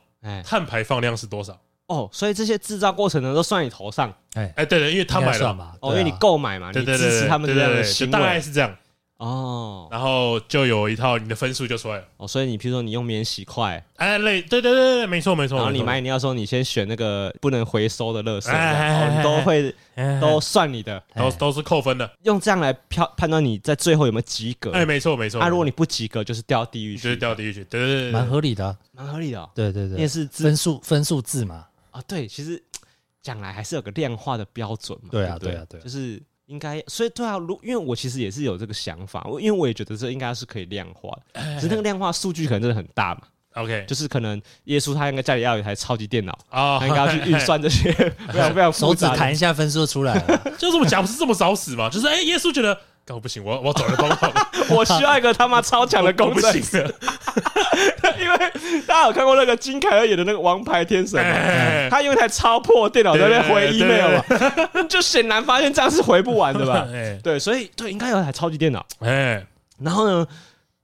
[0.42, 1.61] 碳排放量是多少？
[1.86, 4.12] 哦，所以这些制造过程呢，都算你头上。
[4.34, 8.74] 哎哎，对对，因为他买了嘛，哦，因为你购买嘛，你支持他们这样的行为，大概是这样。
[9.16, 12.04] 哦，然后就有一套你的分数就出来了。
[12.16, 15.56] 哦，所以你譬如说你用免洗筷，哎，类，对对对对，没错没错。
[15.56, 19.72] 然后你买饮料的时候，你先选那个不能回收的垃圾，哦，都会
[20.20, 22.10] 都算你的，都都是扣分的。
[22.24, 24.72] 用这样来判判断你在最后有没有及格。
[24.72, 25.38] 哎，没错没错。
[25.38, 27.62] 那如果你不及格，就是掉地狱去，就是掉地狱去。
[27.64, 29.48] 对对对，蛮合理的，蛮合理的。
[29.54, 31.64] 对对对，也是分数分数制嘛。
[31.94, 32.61] 啊，对，其实
[33.22, 35.11] 讲来还是有个量化的标准嘛。
[35.12, 43.22] 对啊，对啊，对，就是应该，所以对啊，如因为我其实也是有这个想法，我因为我也觉得这应该是可以量化的，只是那个量化数据可能真的很大嘛。
[43.54, 47.92] OK，就是可能耶稣他应该家里要有一台超级电脑啊，他应该要去运算这些
[48.33, 51.88] 不要不要，手指弹一下分数出来了， 就这么讲不是这么找死吗？
[51.88, 52.76] 就是哎，耶稣觉得。
[53.06, 54.32] 干我不行，我我要找人帮忙。
[54.70, 56.78] 我需要一个他妈超强的工程师。
[58.18, 58.38] 因为
[58.86, 61.88] 大家有看过那个金凯尔演的那个《王牌天神》吗？
[61.90, 66.86] 他用一台超破电脑在那边回 email 嘛，就显然发现这样是回不完的吧？
[67.22, 68.84] 对，所以对，应该有一台超级电脑。
[69.00, 69.44] 哎，
[69.78, 70.26] 然后呢，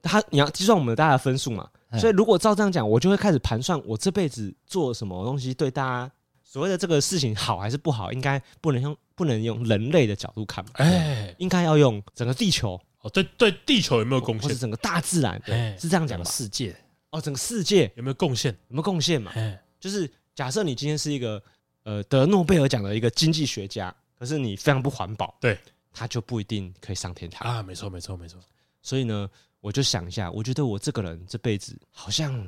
[0.03, 1.67] 他你要计算我们大家的分数嘛？
[1.99, 6.11] 所以如果照这样讲，我就会开始盘算我这辈子做什么东西对大家
[6.45, 8.95] 所谓的这个事情好还是不好，应该不能用。
[9.21, 10.71] 不能用人类的角度看嘛？
[10.77, 14.45] 哎，应该要用整个地球哦，对对，地球有没有贡献？
[14.45, 16.25] 或者整个大自然，对，是这样讲吧？
[16.31, 16.75] 世界
[17.11, 18.51] 哦，整个世界有没有贡献？
[18.69, 19.31] 有没有贡献嘛？
[19.35, 21.43] 哎，就是假设你今天是一个
[21.83, 25.59] 呃得诺贝尔奖的一个经济学家，可是你非常不环保，对，
[25.93, 27.63] 他就不一定可以上天堂啊。
[27.63, 28.41] 没错，没错，没错。
[28.81, 29.29] 所以呢，
[29.61, 32.43] 我就想一下，我觉得我这个人这辈子好像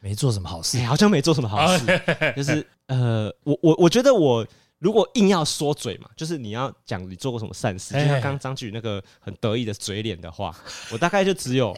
[0.00, 1.86] 没做什么好事，好像没做什么好事，
[2.34, 4.44] 就是呃，我我我觉得我。
[4.78, 10.54] 如果硬要说嘴嘛，就是你要讲你做过什么善事，就像刚刚张志宇那个很得意的嘴脸的话，
[10.92, 11.76] 我大概就只有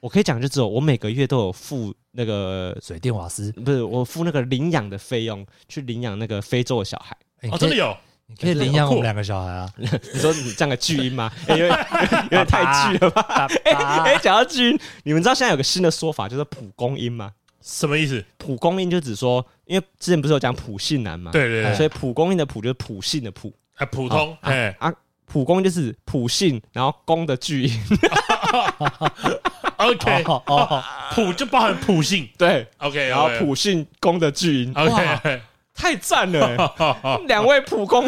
[0.00, 7.16] 我可以讲，就只有我每个月都有付那个水电瓦斯，不是我付那个领养的费用，去领养那个非洲的小孩。
[7.50, 9.72] 哦，真的有，你可以领养我们两个小孩啊？
[9.76, 11.30] 你说你这样的巨婴吗？
[11.48, 11.68] 因为
[12.32, 13.46] 因为太巨了吧？
[13.64, 13.72] 哎
[14.14, 17.32] 哎，讲到巨婴，你们知道现在有个新的说法，就是蒲公英吗？
[17.62, 18.24] 什么意思？
[18.38, 21.30] 蒲公英就只说，因为之前不是有讲普信男嘛？
[21.32, 24.74] 对对对，所以蒲公英的蒲就是普信的普，啊，普通，哎。
[24.78, 24.92] 啊，
[25.26, 27.80] 普攻就是普信，然后公的巨音。
[29.76, 30.82] OK， 哦，
[31.14, 35.40] 普就包含普信，对，OK，然后普信公的巨音，OK，
[35.80, 36.74] 太赞了，
[37.26, 38.04] 两位普工，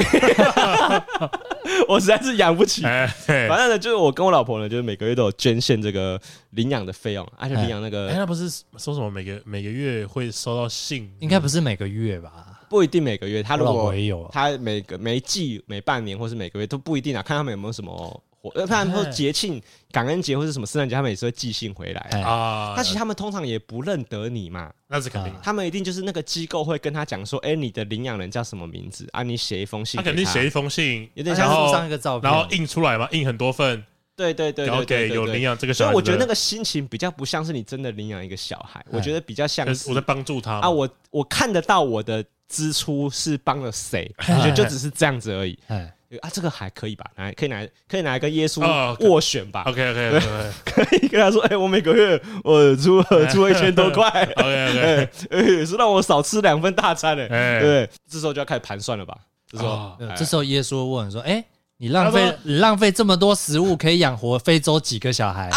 [1.88, 2.82] 我实在是养不起。
[2.82, 11.11] 反正呢，就是我跟我老婆呢，就是每个月都有捐献这个领养的费用，而且领养那个，哎，那不是说什么每个每个月会收到信？
[11.20, 12.61] 应该不是每个月吧？
[12.68, 13.94] 不一定每个月，他如果
[14.30, 18.22] 他每个每季、每半年或是每个月都不一定啊，看他们有没有什么。
[18.50, 22.74] 呃，不然说节庆、感恩节或者什么圣诞节，他们也是会寄信回来啊。
[22.76, 25.33] 但其实他们通常也不认得你嘛，那是肯定。
[25.42, 29.22] 他们一定就是那个机构会跟他讲说，哎，你的领养人叫什么名字啊？
[29.22, 33.85] 你写一封信，他肯定写一封信，有点像附上一个照片，然后印出来嘛，印很多份。
[34.14, 35.90] 对对对，然后给有领养这个小孩。
[35.90, 40.68] 所以我觉得那个心情比较不像是你真的领养一个小孩，我觉得比较像是我在帮助他啊。
[40.68, 45.59] 我我看得到我的支出是帮了谁，我觉得就只是这样子而已。
[46.20, 47.05] 啊，这个还可以吧？
[47.16, 48.61] 来，可以拿，可以拿来跟耶稣
[48.98, 59.16] 斡旋吧？OK OK OK，可以跟他说，哎，我每个月我出了出了一千多块， OK OK， 是让我少吃两份大餐嘞，对，这时候就要开始盘算了吧？
[59.51, 61.44] 这时候，这时候耶稣问说，哎，
[61.79, 65.51] 你浪费你浪费这么多食物，可以养活非洲几个小孩？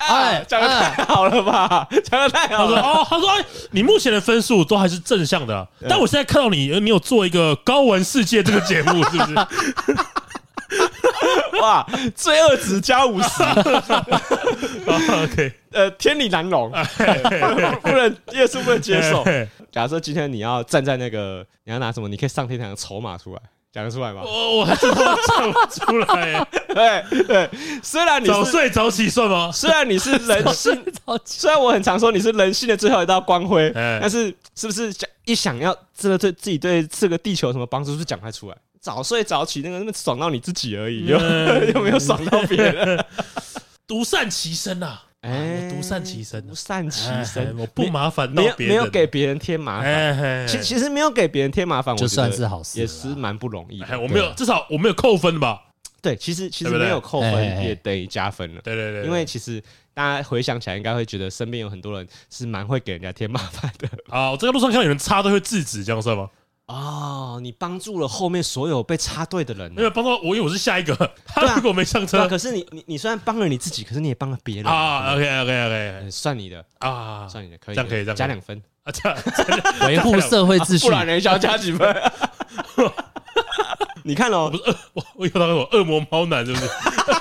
[0.00, 1.86] 哎，讲的太好了吧？
[2.04, 2.80] 讲的太好了。
[2.80, 9.34] 他说：“哦，他说，哎，你目前的分数都还是正向的，但我现在看到你，你有做一个高玩世界这个节目， 是不是？
[11.60, 13.42] 哇，罪恶值加五十。
[14.88, 16.70] OK，呃，天理难容，
[17.82, 19.22] 不能，耶稣不能接受。
[19.70, 22.08] 假设今天你要站在那个，你要拿什么？
[22.08, 23.40] 你可以上天堂的筹码出来。”
[23.72, 24.22] 讲得出来吗？
[24.24, 26.46] 我我还真的讲不出来。
[26.68, 27.50] 对对，
[27.82, 29.50] 虽然你早睡早起算吗？
[29.52, 30.84] 虽然你是人性，
[31.24, 38.56] 虽然我很常说你是人性的最后一道光辉，但是是不是想一想要真的对自己对这个地球有什么帮助，是不是讲不太出来？
[38.80, 41.18] 早睡早起那个那么爽到你自己而已，又
[41.74, 43.04] 又 没有爽到别人，
[43.86, 45.02] 独善其身啊。
[45.22, 50.48] 哎，独善其身，独善其身，我不麻烦，没有没有给别人添麻烦。
[50.48, 53.82] 其其实没有给别人添麻烦，就算是好事，也是蛮不容易。
[54.00, 55.60] 我没有，至少我没有扣分吧？
[56.00, 58.62] 对，其实其实没有扣分也等于加分了。
[58.62, 63.86] 对对对，因为其实大家回想起来，应该会觉得身边有很多人是蛮会给人家添麻烦的。
[64.08, 66.30] 啊，我这个路上看到有人插队会制止，这样算吗？
[66.70, 70.94] 哦，你帮助了后面所有被插队的人，没有帮到我，因为我是下一个。
[71.26, 75.14] 他如果没上车，可是你你你虽然帮了你自己，可是你也帮了别人啊。
[75.14, 79.18] OK OK OK，算你的啊，算你的，可以这样可以这样加两分 啊，这样
[79.88, 81.94] 维护社会秩序，不然人家要加几分？
[84.04, 86.66] 你看哦，不是恶，我我有那种恶魔猫男，是不是？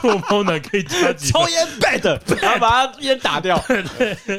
[0.03, 1.31] 恶魔猫男可以加几？
[1.31, 3.57] 抽烟 bad，然后把他烟打掉。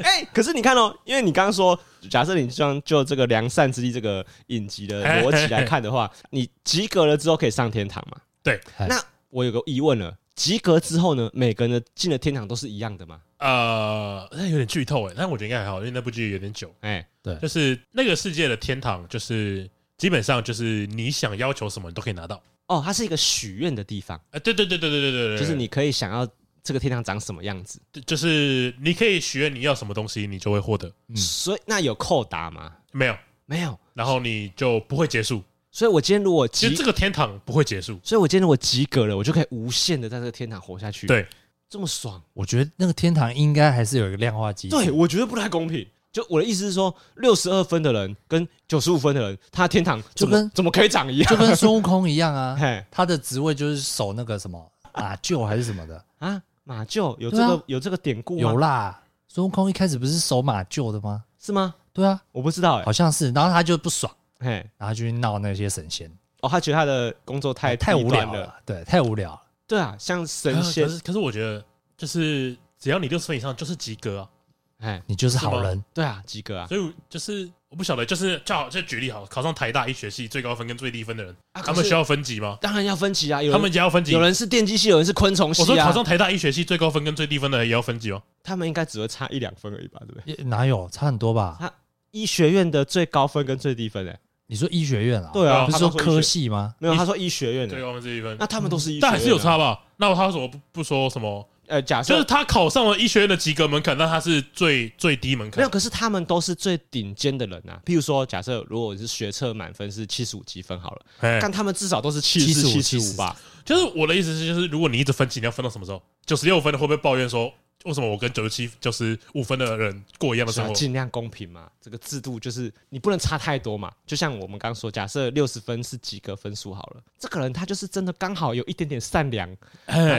[0.04, 1.78] 哎，可是你看哦，因为你刚刚说。
[2.08, 8.16] 假设你希望就这个良善之力这个隐疾的逻辑来看的话你及格了之后可以上天堂嘛？
[8.42, 8.60] 对。
[8.88, 13.20] 那我有个疑问了及格之后呢每个人的进了天堂都是一样的吗？
[13.38, 16.74] 呃那有点剧透诶但我觉得应该还好因为那部剧有点久。
[16.80, 17.36] 诶对。
[17.36, 22.42] 就是那个世界的天堂就是基本上就是你想要求什么你都可以拿到。
[22.66, 24.16] 哦它是一个许愿的地方。
[24.30, 25.38] 啊对对对对对对对。
[25.38, 26.26] 就是你可以想要
[26.62, 27.80] 这个天堂长什么样子？
[28.06, 30.92] 就是你可以许愿你要什么东西，你就会获得。
[31.08, 32.72] 嗯，所以那有扣打吗？
[32.92, 33.78] 没有，没有。
[33.94, 35.42] 然后你就不会结束。
[35.72, 41.06] 所以我今天如果其实这个天堂不会结束，所以我今天如果及格了，我就可以无限的在这个天堂活下去。
[41.06, 41.26] 对，
[41.68, 42.20] 这么爽。
[42.34, 44.76] 我觉得那个天堂应该还是有一个量化机制。
[44.76, 45.86] 对，我觉得不太公平。
[46.12, 51.30] 就我的意思是说，六十二分的人跟九十五分的人，他的天堂就跟怎么可以长一样？
[51.30, 52.58] 就跟孙悟空一样啊。
[52.90, 56.42] 他的职位就是守那个什么马厩还是什么的啊？
[56.64, 58.40] 马厩有这个、啊、有这个典故吗？
[58.40, 61.24] 有啦，孙悟空一开始不是守马厩的吗？
[61.38, 61.74] 是吗？
[61.92, 63.30] 对啊，我不知道哎、欸，好像是。
[63.32, 66.10] 然后他就不爽，嘿，然后就去闹那些神仙。
[66.42, 69.42] 哦，他觉得他的工作太太无聊了，对，太无聊了。
[69.66, 71.64] 对啊，像神仙，可是可是我觉得，
[71.96, 74.30] 就是只要你六十分以上，就是及格啊。
[74.78, 76.66] 哎，你就是好人，对啊，及格啊。
[76.66, 82.58] 所以就是我不晓得，就是就好，就举例好，考上台大医学系最高分跟最低分的人，他们需要分级吗？
[82.60, 84.10] 当然要分级啊，他们也要分级。
[84.10, 85.64] 有人是电机系，有人是昆虫系啊。
[85.64, 88.20] 我说考上台大医学系最高分跟最低分的人也要分级哦。
[88.42, 90.00] 他们应该只会差一两分而已吧？
[90.00, 90.44] 对不对？
[90.46, 91.58] 哪有差很多吧？
[91.60, 91.72] 他
[92.10, 95.30] 医学院的最高分跟最低分，哎，你说医学院啊？
[95.32, 96.74] 对啊，不是说科系吗？
[96.80, 99.80] 没有，他说医学院的最高分最低分，那他们都是医学院，但还是有差吧？
[99.96, 101.48] 那他为什么不不说什么？
[101.70, 105.58] 呃，假设就是他考上了医学院的及格门槛，那他是最最低门槛。
[105.58, 107.80] 没有，可是他们都是最顶尖的人啊。
[107.86, 111.02] 譬如说，假设如果是学测满分是七十五积分好了，
[111.40, 113.36] 但他们至少都是七十五、七十五吧。
[113.64, 116.02] 就是我的意思是，就是如果你一直分级，你要分到什么时候？
[116.26, 117.52] 九十六分的会不会抱怨说
[117.84, 120.74] 为什么我跟九十七就是五分的人过一样的生活？
[120.74, 123.90] 尽量公平嘛，这个制度就是你不能差太多嘛。
[124.06, 129.48] 就像我们刚刚说，假设六十分是及格分数好了，这个人他就是真的刚好有一点点善良，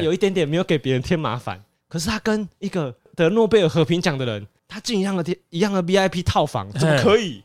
[0.01, 1.63] 有一点点没有给别人添麻烦。
[1.87, 7.43] 可是他跟一个得诺贝尔和平奖的人，他进一样的天一样的 VIP 套房，怎么可以？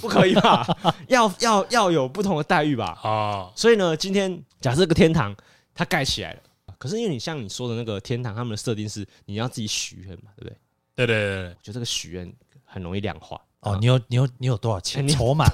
[0.00, 0.66] 不可以吧？
[1.08, 2.98] 要要要有不同的待遇吧？
[3.02, 3.52] 啊！
[3.54, 5.34] 所以呢，今天假设这个天堂
[5.72, 6.40] 它盖起来了。
[6.82, 10.56] 可是因为你像你说的那个天堂，他们的设定是你要自己许愿嘛，对不对？
[10.96, 12.32] 对对对，我觉得这个许愿
[12.64, 13.78] 很容易量化哦。
[13.80, 15.44] 你有你有你有多少钱 筹码，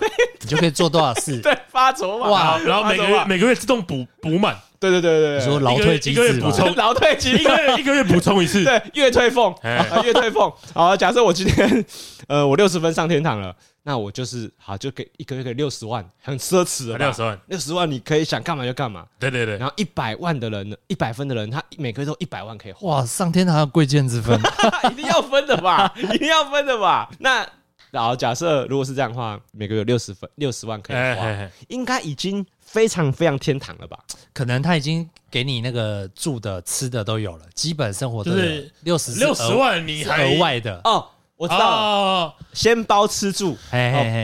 [0.40, 1.38] 你就可以做多少事。
[1.44, 4.58] 对，发筹码哇，然后每个月每个月自动补补满。
[4.80, 8.64] 对对对对，你说劳退机制补充，劳退机制，一个月一个月补充一次。
[8.64, 9.54] 对，月退俸，
[10.02, 10.50] 月退俸。
[10.72, 11.84] 好，假设我今天
[12.26, 13.54] 呃我六十分上天堂了。
[13.88, 16.98] 那我就是好，就给一个月给六十万，很奢侈了。
[16.98, 19.07] 六十万，六十万，你可以想干嘛就干嘛。
[19.18, 19.57] 对对对。
[19.57, 22.96] 然后一百万的人，一百分的人，他每个月都一百万可以花。
[22.96, 24.38] 哇，上天堂还有贵贱之分，
[24.92, 25.90] 一定要分的吧？
[25.96, 27.09] 一定要分的吧？
[27.18, 27.48] 那
[27.90, 33.98] 然后假设如果是这样的话，每个月六十分，六十万可以花，嘿嘿嘿应该已经非常非常天堂了吧？
[34.35, 38.62] 可能他已经给你那个住的、吃的都有了，基本生活都有。
[38.83, 41.09] 六十六十万，你还额外的哦。
[41.38, 43.57] 我知道，先包吃住，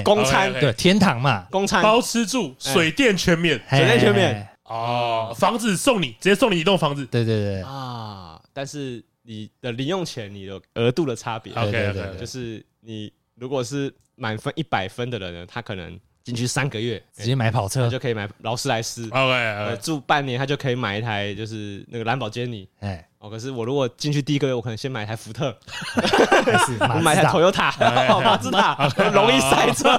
[0.05, 0.53] 公餐。
[0.53, 1.81] 对天堂嘛，公餐。
[1.81, 4.47] 包吃住，水电全免，水电全免。
[4.65, 7.63] 哦，房子送你，直接送你一栋房子，对对对。
[7.63, 23.07] 啊，但是你的零用钱，你的额度的差别，OK OK，就是你如果是满分一百分的人呢，他可能进去三个月直接买跑车就可以买劳斯莱斯，OK，住半年他就可以买一台就是那个兰博基尼，哎。
[23.19, 25.47] 哦，可是我如果进去第一个月，我可能先买一台福特，
[26.95, 27.73] 我买一台 Toyota，
[28.23, 29.97] 马自达，容易塞车。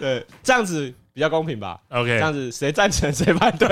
[0.00, 3.68] 对，这样子比较公平吧？OK，这样子谁赞成谁反对？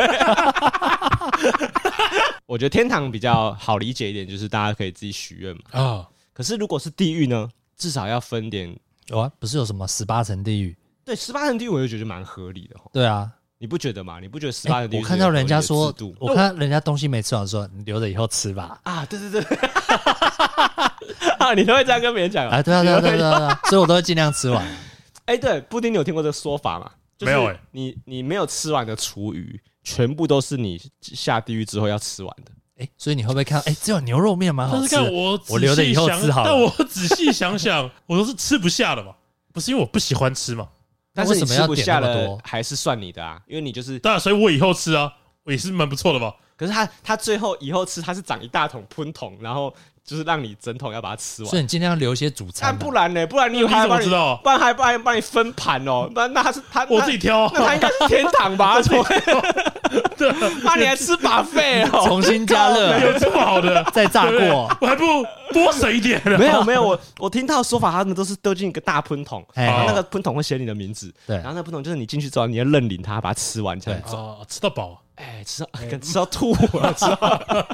[2.46, 5.62] 我觉得天堂比较好理解一点，就是大家可以自己许愿嘛。
[5.72, 7.48] 啊，可是如果是地狱呢？
[7.76, 8.72] 至少要分点。
[9.08, 10.76] 有啊，不是有什么十八层地狱？
[11.04, 12.76] 对，十八层地狱我就觉得蛮合理的。
[12.92, 13.30] 对啊。
[13.58, 14.20] 你不觉得吗？
[14.20, 15.00] 你不觉得十八层地狱？
[15.00, 18.78] 我看到人家说，我看人家东西没吃完，说你留着以后吃吧。
[18.82, 19.42] 啊，对对对，
[21.38, 22.62] 啊，你都会这样跟别人讲啊？
[22.62, 24.66] 对啊，对啊，对啊，对啊所以我都会尽量吃完。
[25.26, 26.90] 哎，对，布丁，你有听过这个说法吗？
[27.20, 32.50] 没有哎，你你没有吃完的厨余，全部都是你下地狱之后要吃完的。
[32.76, 33.64] 哎，所以你会不会看到？
[33.70, 34.96] 哎，只有牛肉面蛮好吃。
[34.96, 36.44] 我我留着以后吃好。
[36.44, 39.14] 但我仔细想想，我都是吃不下的嘛，
[39.52, 40.68] 不是因为我不喜欢吃嘛。
[41.12, 43.40] 但是你吃不下了，还是算你的啊？
[43.46, 45.12] 因为你就是对啊，所以我以后吃啊，
[45.44, 46.34] 我也是蛮不错的吧。
[46.56, 49.72] 可是他他最后以后吃，他是长一大桶喷桶，然后
[50.04, 51.50] 就是让你整桶要把它吃完。
[51.50, 52.70] 所以你尽量留一些主餐。
[52.70, 53.26] 那不然呢？
[53.26, 56.10] 不然你有还帮你，不然还帮帮你分盘哦。
[56.14, 58.80] 那那他是他我自己挑，那他应该是天堂吧？
[60.16, 62.04] 对，那你还吃 buffet 哦？
[62.06, 63.82] 重新加热，有这么好的？
[63.92, 65.04] 再炸过，我还不
[65.52, 66.20] 多省一点。
[66.24, 74.16] 没有没有，我我听到的说法，他们都是丢进一个大喷桶，然后那个喷桶会写你的名字，对，然后那个喷桶就是你进去之后，你要认领它，把它吃完这样子。
[74.16, 77.66] 哦，吃到饱，哎，吃到跟 吃到吐了，知道？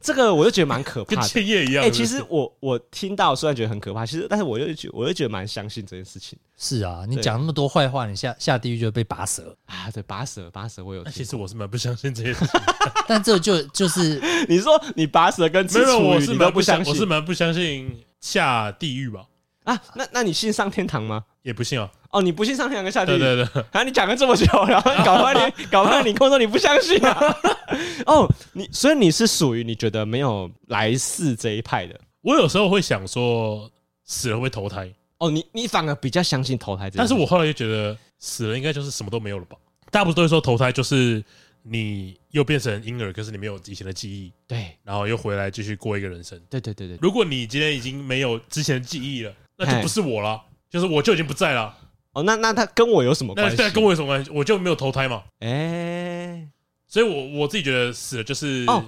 [0.00, 1.84] 这个我就觉得蛮可怕的，跟千叶一样。
[1.84, 6.38] 哎，其实我我听到虽然觉得很可怕，其实但是我又觉我又觉得蛮相信这件事情。
[6.56, 9.90] 是啊，你讲那么多坏话，你下下地狱就会被拔舌啊！
[9.90, 11.04] 对，拔舌拔舌我有。
[11.04, 12.60] 其实我是蛮不相信这件事情，
[13.06, 19.26] 但这就就是 你说你拔舌跟吃厨余你都不相信，我是蛮不相信下地狱吧？
[19.64, 21.24] 啊，那那你信上天堂吗？
[21.42, 21.90] 也不信啊。
[22.10, 23.18] 哦，你不信上天堂跟下地狱？
[23.18, 23.64] 对对对。
[23.70, 27.36] 啊，你讲了这么久，然后搞半天， 搞半天，你跟我说你不相信啊？
[28.06, 31.98] 哦，你所以你是属于你觉得没有来世这一派的。
[32.22, 33.70] 我有时候会想说，
[34.04, 34.92] 死了会投胎。
[35.18, 39.56] 哦，你你反而比较相信投胎这，但是我后来就觉得死了应该就是什么都没有了吧？
[39.90, 41.22] 大部分都会说投胎就是
[41.62, 46.40] 你又变成婴儿，可是你没有以前的记忆，对，然后又回来继续过一个人生。
[46.48, 46.98] 对对对对。
[47.00, 51.76] 如果你今天已经没有之前的记忆了，那就不是我了，就是我就已经不在了。
[52.12, 53.56] 哦，那那他跟我有什么关系？
[53.56, 54.30] 对，跟我有什么关系？
[54.30, 55.22] 我就没有投胎嘛。
[55.40, 56.48] 哎，
[56.86, 58.84] 所以我我自己觉得死了就是哦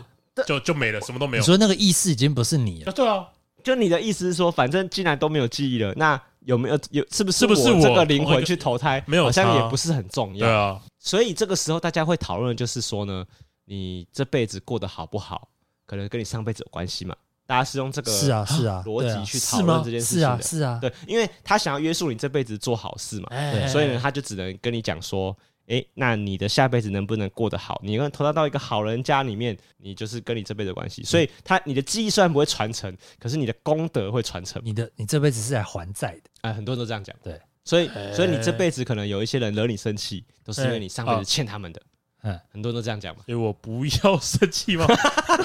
[0.47, 1.41] 就就没了，什么都没有。
[1.41, 2.93] 你说那个意识已经不是你了？
[2.93, 3.29] 对啊。
[3.63, 10.45] 就你的意思是说，反正既然都没有记忆了，那有没有有是不是是不是我这个灵魂去投胎，没有好像也不是很重要。
[10.45, 13.25] 对啊，所以这个时候大家会讨论的就是说呢，
[13.65, 15.49] 你这辈子过得好不好，
[15.87, 17.15] 可能跟你上辈子有关系嘛？
[17.53, 25.37] 大家是用这个是啊是啊逻辑去讨论这件事情的，是啊是啊，对，因为他想要约束你这辈子做好事嘛，对，所以呢，他就只能跟你讲说。
[25.69, 27.81] 哎，那你的下辈子能不能过得好？
[27.85, 31.05] 你能投胎到一个好人家里面，你就是跟你这辈子的关系。
[31.05, 34.61] 所以他，你的记忆虽然不会传承，可是你的功德会传承。
[34.65, 36.23] 你的，你这辈子是来还债的。
[36.43, 37.15] 哎，很多人都这样讲。
[37.23, 41.81] 对，所以，所以你这辈子可能有一些人惹你生气，都是因为你上辈子欠他们的。
[42.23, 43.23] 嗯，很多人都这样讲嘛。
[43.27, 44.87] 所以我不要生气吗？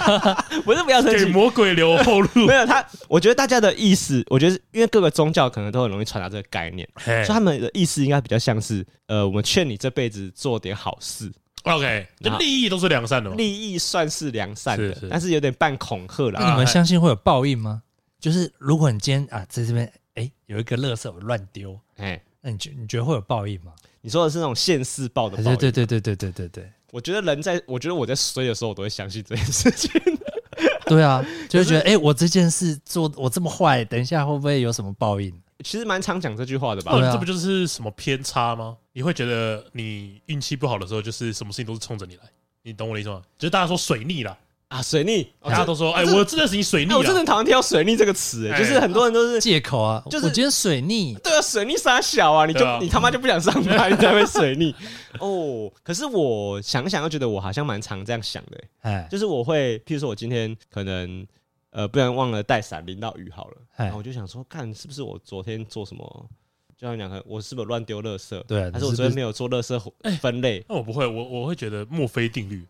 [0.63, 2.29] 不是不要生气，给魔鬼留后路。
[2.45, 11.31] 没有他，我觉得大家的意思，我觉得因为各个宗教可能都很容易传达这个概念，所以他们的意思应该比较像是，呃，我们劝你这辈子做点好事。
[11.63, 16.39] OK，就利益都是良善的嘛，利益算是良善的，但是有点半恐吓了。
[16.39, 17.81] 那你们相信会有报应吗？
[18.19, 23.73] 就是如果你今天啊在这边，哎，有一个垃圾我乱丢，哎，那你觉你觉得会有报应吗？
[24.07, 25.57] 你说的是那种现世报的报应？
[25.57, 26.71] 对对对对对对对对。
[26.91, 29.91] 我觉得人在，我觉得我在衰的时候，我都会相信这件事情。
[30.87, 35.33] 对啊，就会觉得哎，我这件事做我这么坏，等一下会不会有什么报应？
[35.61, 36.97] 其实蛮常讲这句话的吧？
[37.11, 38.77] 这不就是什么偏差吗？
[38.93, 42.23] 你会觉得你运气不好的时候，就是什么事情都是冲着你来，
[42.63, 43.21] 你懂我的意思吗？
[43.37, 44.37] 就是大家说水逆啦。
[44.69, 54.75] 啊，水逆，大家都说，哎，我真的是你水逆，我真的讨厌听到水逆这个词，哎，就是很多人都是借口啊，就是我今天水逆，对啊，水逆傻小啊，你就你他妈就不想上班， 你才会水逆
[55.19, 55.71] 哦。
[55.83, 61.25] 可是我想想又觉得我好像蛮常这样想的，哎，就是我会，譬如说我今天可能
[61.69, 66.29] 呃，不然忘了带伞，淋到雨好了，然后我就想说，看是不是我昨天做什么，
[66.77, 68.37] 就像两个，我是不是乱丢垃圾？
[68.43, 69.79] 对，还是我昨天没有做垃圾
[70.19, 70.61] 分类？
[70.67, 72.65] 那我不会，我我会觉得墨菲定律。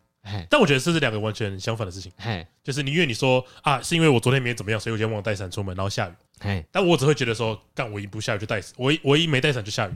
[0.50, 2.12] 但我觉得这是两个完全相反的事情。
[2.64, 6.64] 就是你因为你说啊，是因为我昨天没怎么样，所以我今天忘了带伞出门，然后下雨。
[6.72, 9.92] 但我只会觉得说，干我一不下雨就带伞，我一我一没带伞就下雨。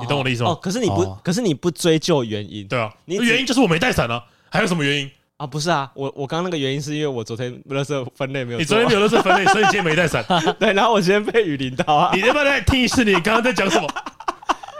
[0.00, 0.50] 你懂我的意思吗？
[0.50, 2.68] 哦，可是你不，可是你不追究原因。
[2.68, 5.46] 对啊，你原因就是我没带伞啊，还有什么原因啊？
[5.46, 10.24] 不是啊，我我刚刚那个原因是因为我昨天垃圾分类没有，你昨天没有垃圾分类，所以你今天没带伞。
[10.60, 12.14] 对，然后我今天被雨淋到啊。
[12.14, 13.02] 你要不要再听一次？
[13.02, 13.88] 你刚刚在讲什么？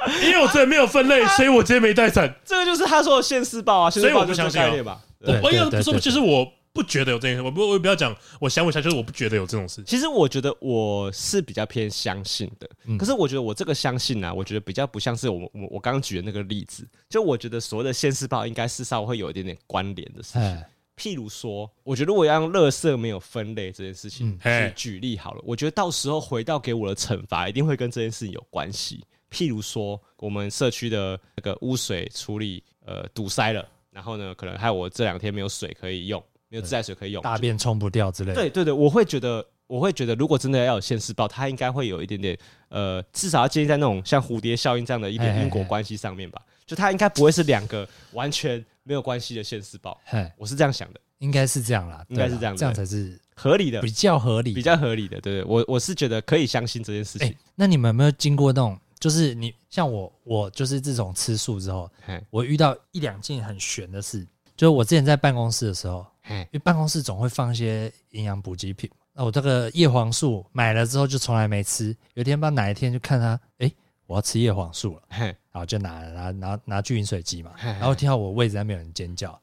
[0.24, 2.32] 因为我昨天没有分类，所以我今天没带伞。
[2.44, 5.01] 这个就是他说的现世报啊，所以我不相信吧。
[5.42, 7.42] 我也不说，就是我不觉得有这件事。
[7.42, 9.82] 我不，我不要讲，我想不想，就是我不觉得有这种事。
[9.84, 16.86] 其实我觉得我是比较偏相信的，可是我觉得我这个相信啊，我觉得比较不像是我我我刚刚举的那个例子。
[17.09, 20.64] 就我觉得所谓的现世报，应该是稍微会有一点点关联的事情。
[20.96, 25.42] 譬如说，我觉得我要用垃圾没有分类这件事情去举例好了。
[25.44, 29.05] 我觉得到时候回到给我的惩罚，一定会跟这件事情有关系。
[29.31, 33.68] 譬如说，我们社区的那个污水处理呃堵塞了。
[33.91, 38.35] 然后呢，可能还有我这两天没有水可以用，没有自来水可以用，大便冲不掉之类的。
[38.35, 46.41] 对对对，我会觉得，我会觉得，如果真的要有现世报，它应该会有一点点，呃，至少要建立在那种像蝴蝶效应这样的一点因果关系上面吧。
[46.41, 50.01] 嘿嘿嘿，就它应该不会是两个完全没有关系的现世报。
[50.05, 55.20] 嘿我是这样想的，应该是这样啦，应该是这样，这样才是合理的，比较合理，比较合理的。
[55.20, 57.26] 对对，我我是觉得可以相信这件事情。
[57.26, 58.79] 欸，那你们有没有经过那种？
[58.99, 61.90] 就是你像我，我就是这种吃素之后，
[62.30, 64.26] 我遇到一两件很悬的事。
[64.57, 68.90] 就是我之前在办公室的时候，因为办公室总会放一些营养补给品。
[69.12, 71.96] 那我这个叶黄素买了之后就从来没吃。
[72.14, 73.72] 有一天不知道哪一天就看它，哎，
[74.07, 79.40] 我要吃叶黄素了，然后就拿拿拿拿去饮水机嘛，然后听到我位置那边有人尖叫，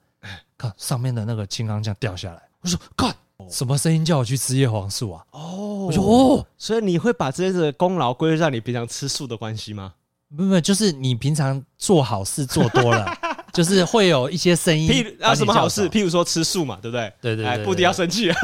[0.58, 3.16] 看上面的那个青钢酱掉下来，我说干
[3.50, 5.24] 什么声音叫我去吃叶黄素啊？
[5.32, 9.94] 哦，我说哦，所以你会把这些功劳归在你平常吃素的关系吗？
[10.36, 13.06] 不不，就是你平常做好事做多了。
[13.54, 15.90] 就是会有一些声音，譬如啊，什么好事？
[15.90, 17.14] 譬如说吃素嘛，对不对？
[17.22, 18.36] 对对对，布迪要生气了，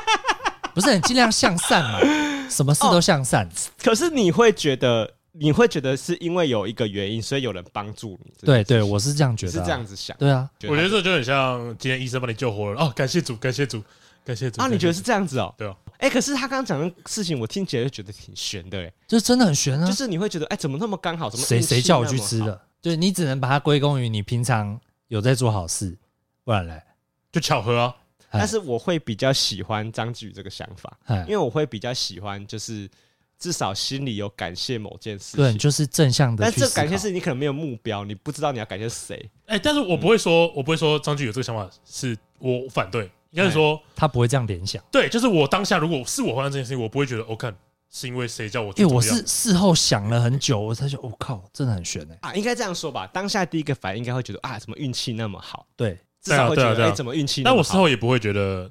[0.72, 2.00] 不是，你尽量向善嘛，
[2.48, 3.46] 什么事都向善。
[3.82, 8.32] 可是你会觉得，你会觉得是因为有一个原因，所以有人帮助你。
[8.46, 10.16] 对对，我是这样觉得，是这样子想。
[10.16, 13.82] 对啊，我觉得这就很像今天医生把你救活了哦，感谢主，感谢主，
[14.26, 14.60] 感谢主。
[14.60, 15.54] 啊，你觉得是这样子哦？
[15.56, 15.76] 对哦。
[15.98, 19.86] 哎，可是他刚刚讲的事情，我听起来就觉得挺悬的，哎，就是真的很悬啊。
[19.86, 21.30] 就是你会觉得，哎，怎么那么刚好？
[21.30, 22.60] 怎么谁谁叫我去吃的？
[22.82, 25.96] 对，你只能把它归功于你平常有在做好事，
[26.44, 26.82] 不然嘞
[27.32, 27.96] 就巧合啊。
[28.30, 32.86] 但是我会比较喜欢张志宇这个想法，因为我会比较喜欢，就是
[33.38, 36.44] 至少心里有感谢某件事情，对，就是正向的。
[36.44, 39.30] 但这感谢是你可能没有目标，你不知道你要感谢谁。
[39.46, 44.82] 哎，但是我不会说，我不会说张志宇有这个想法是我反对，应该是说他不会这样联想。
[44.90, 47.54] 对，就是我当下如果是我发生这件事情，我不会觉得我看。
[47.88, 48.72] 是因为谁叫我？
[48.76, 52.18] 因为我是事后想了很久，我才觉得我靠，真的很悬哎！
[52.20, 55.64] 啊，应该这样说吧，当下第一个反应应该会觉得啊，怎么运气那么好？
[55.76, 57.44] 对，至少会觉得哎，怎么运气？
[57.44, 58.70] 但我事后也不会觉得，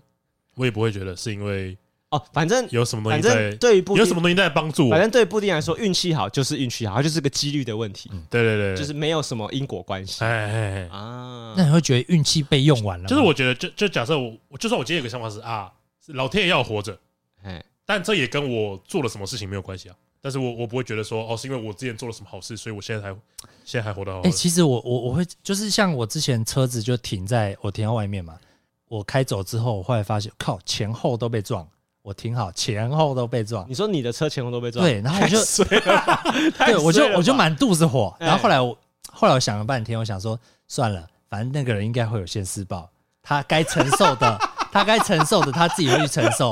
[0.55, 1.75] 我也不会觉得是因为
[2.09, 4.91] 哦，反正有什么东西反正对有什么东西在帮助我。
[4.91, 8.09] 反正对布丁来说，运气好就是运气好，它就是个几率的问题。
[8.29, 10.23] 对对对，就是没有什么因果关系。
[10.23, 11.53] 哎哎哎啊！
[11.57, 13.07] 那你会觉得运气被用完了？
[13.07, 15.71] 就是我觉得，就就假设我，就算我今天有个想法是啊，
[16.07, 16.97] 老天爷要我活着，
[17.43, 17.63] 哎。
[17.87, 19.95] 但这也跟我做了什么事情没有关系啊！
[20.19, 23.15] 但是我我不会觉得说哦，是因为我之前做了什么好事，所以我现在还
[23.63, 24.21] 现在还活得好。
[24.21, 28.39] 哎，其实我我我会就是像我之前车子就停在我停在外面嘛，
[28.87, 31.67] 我开走之后，我后来发现靠前后都被撞，
[32.05, 33.65] 我停好前后都被撞。
[33.67, 34.85] 你说你的车前后都被撞？
[34.85, 35.43] 对，然后我就
[36.63, 38.15] 对，我就我就满肚子火。
[38.19, 38.77] 然后后来我
[39.11, 42.87] 后来我想了半天，我想说算了，反正那个人应该会有现世报，
[43.23, 44.37] 他该承受的，
[44.71, 46.51] 他该承受的，他自己会去承受。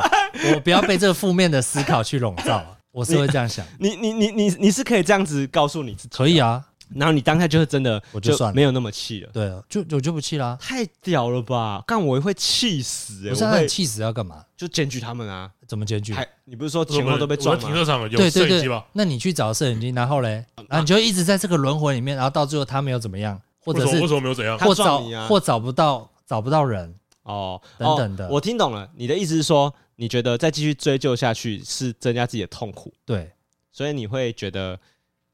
[0.55, 3.63] 我不要被这个负面的思考去笼罩，我是会这样想。
[3.77, 6.65] 你你你你你是可以这样子告诉你自己，可以啊。
[6.95, 9.29] 然后你当下就是真的，我就算没有那么气了。
[9.33, 10.57] 对，就我就不气啦。
[10.59, 11.83] 太屌了吧！
[11.87, 14.43] 干我会气死，我现在气死要干嘛？
[14.55, 15.51] 就检举他们啊？
[15.67, 16.15] 怎么检举？
[16.45, 17.61] 你不是说前后都被撞吗？
[17.61, 18.85] 停车场有摄影机吧？
[18.93, 24.57] 那你去找摄影机，然后嘞，然后你就一直在这个轮回里面，然后到最后他没有怎么样，或者是为什么没有怎样？
[24.59, 28.29] 或找或找不到找不到人哦，等等的。
[28.29, 32.93] 我听懂了，你的意思是说，你觉得再继续追究下去是增加自己的痛苦？
[33.05, 33.31] 对，
[33.71, 34.79] 所以你会觉得，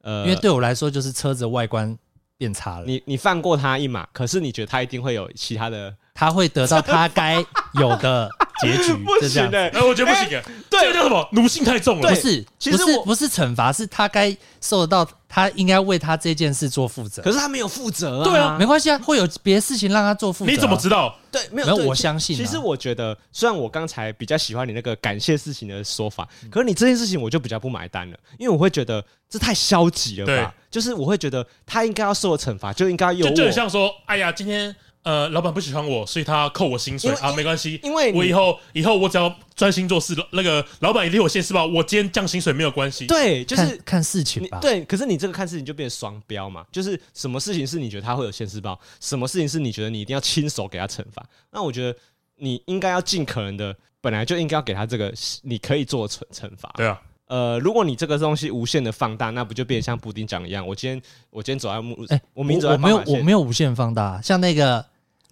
[0.10, 1.97] 呃，因为对我来说就是车子外观。
[2.39, 7.36] 变差了，你你放过他一马，可是你觉得他一定会有其他的，他会得到他该
[7.76, 8.30] 有的
[8.62, 11.26] 结局， 不行的，哎，我觉得不行哎，这个叫什么？
[11.32, 21.18] 奴性太重了，不是，其实不是不是惩罚，是他该受得到，他应该为他这件事做负责，可是他没有负责啊，对啊，没关系啊，会有别的事情让他做负责，你怎么知道？
[21.32, 22.36] 对，没有，我相信。
[22.36, 30.54] 其实我觉得，虽然我刚才比较喜欢你那个感谢事情的说法，可是你这件事情我就比较不买单了，因为我会觉得这太消极了吧？
[30.70, 34.76] 就是我会觉得他应该要受的惩罚就应该有，就就很像说，哎呀，今天
[35.10, 43.07] 呃，老板不喜欢我，所以他扣我薪水啊，没关系，因为我以后以后我只要专心做事，那个老板一定有现世报，我今天降薪水没有关系。
[43.07, 44.60] 对，就是看事情吧。
[44.62, 51.26] 对，可是你这个看事情就变双标嘛，就是什么事情是你觉得他会有现世报，什么事情是你觉得你一定要亲手给他惩罚？
[51.49, 51.97] 那我觉得
[52.36, 56.72] 你应该要尽可能的，本来就应该要给他这个你可以做惩惩罚。
[56.78, 57.01] 对啊。
[57.30, 60.66] 呃，如果你这个东西无限的放大，那不就变像布丁讲一样？
[60.68, 64.84] 我今天我今天走在木，哎，我明走在，我没有我没有无限放大，像那个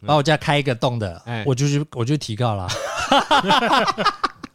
[0.06, 2.68] 把我家开一个洞的，我就去我就提告了。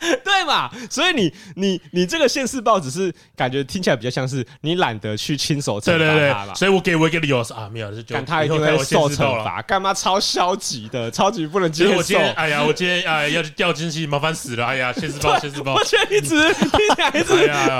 [0.24, 0.68] 对嘛？
[0.90, 6.54] 所以你你你这个现世报只是感觉听起来比较像是你懒得去亲手惩罚他嘛？
[6.54, 11.96] 所以我给我一个理由是啊，没有，就看他一定会受惩罚，干嘛超消极的，超级不能接受。
[11.96, 14.66] 我今天哎呀，我今天哎要去掉进去，麻烦死了！
[14.66, 17.24] 哎呀，现世报，现世报，我觉得一直 听起来一直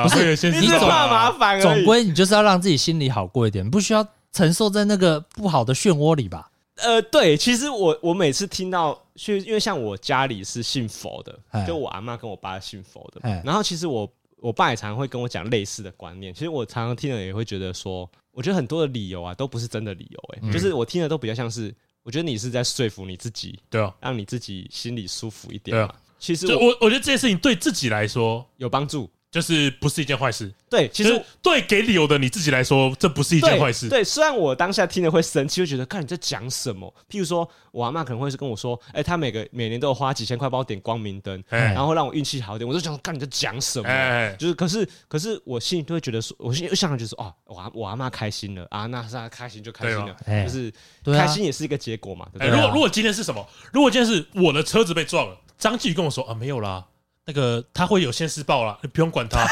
[0.04, 6.50] 不是你总怕麻烦，总归你就是要让自己心里好过一点，不需要承受在那个不好的漩涡里吧？
[6.82, 8.90] 呃，对，其实我我每次听到，
[9.26, 25.84] 因为因为像我家里是信佛的，就我阿妈跟我爸信佛的，然后其实我我爸也常常会跟我讲类似的观念，其实我常常听了也会觉得说，我觉得很多的理由啊都不是真的理由，欸，哎、嗯，就是我听的都比较像是，我觉得你是在说服你自己，对啊，让你自己心里舒服一点嘛。
[25.84, 29.08] 啊、其实我我觉得这件事情对自己来说有帮助。
[29.32, 33.88] 就是不是一件坏事，对，其实对给理由的你自己来说，这不是一件坏事。
[33.88, 36.94] 对，虽然我当下听了会生气，会觉得，看你在讲什么。
[37.08, 42.68] 譬如说，我阿嬷可能会是跟我说，哎，他每个每年都有花几千块帮我点光明灯，然后让我运气好一点。
[42.68, 44.36] 我就想，看你在讲什么？
[44.36, 50.14] 就是，可是，可是我心里都会觉得说，我心里想的就是，哦，我阿我阿嬷开心了啊，那是他开心就开心了，
[50.44, 50.70] 就是
[51.06, 52.28] 开心也是一个结果嘛。
[52.34, 53.42] 如果如果今天是什么？
[53.72, 56.84] 如果今天是我的车子被撞了，张继宇跟我说啊，没有啦，
[57.24, 59.46] 那个他会有现世报啦，你不用管他。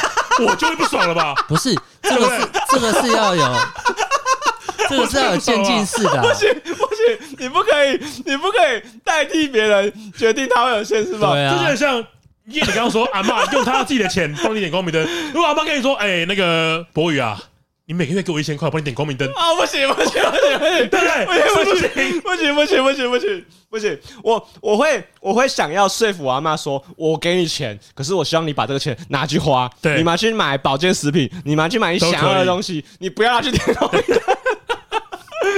[0.45, 1.35] 我就会不爽了吧？
[1.47, 3.57] 不是，这个是这个是要有，
[4.89, 6.23] 这个是要有渐进式的。
[6.23, 11.33] 不行不行，你不可以，你不可以代替别人决定他会有现世报。
[11.35, 11.99] 对啊，就像
[12.47, 15.07] 叶，你刚刚说阿妈用他自己的钱帮你点光明灯。
[15.35, 17.39] 如果阿妈跟你说，哎，那个博宇啊。
[17.91, 19.29] 你每个月给我一千块，帮你点光明灯。
[19.31, 21.27] 哦，不行，不行，不行，不行，对不对？
[21.27, 23.99] 不行，不行，不行，不行，不行，不行，不行。
[24.23, 34.21] 我我会我会想要说服我阿妈说，我给你钱，可是我希望你把这个钱拿去花，对，你拿去买保健食品，你拿去买你想要的东西，你不要拿去点光明灯。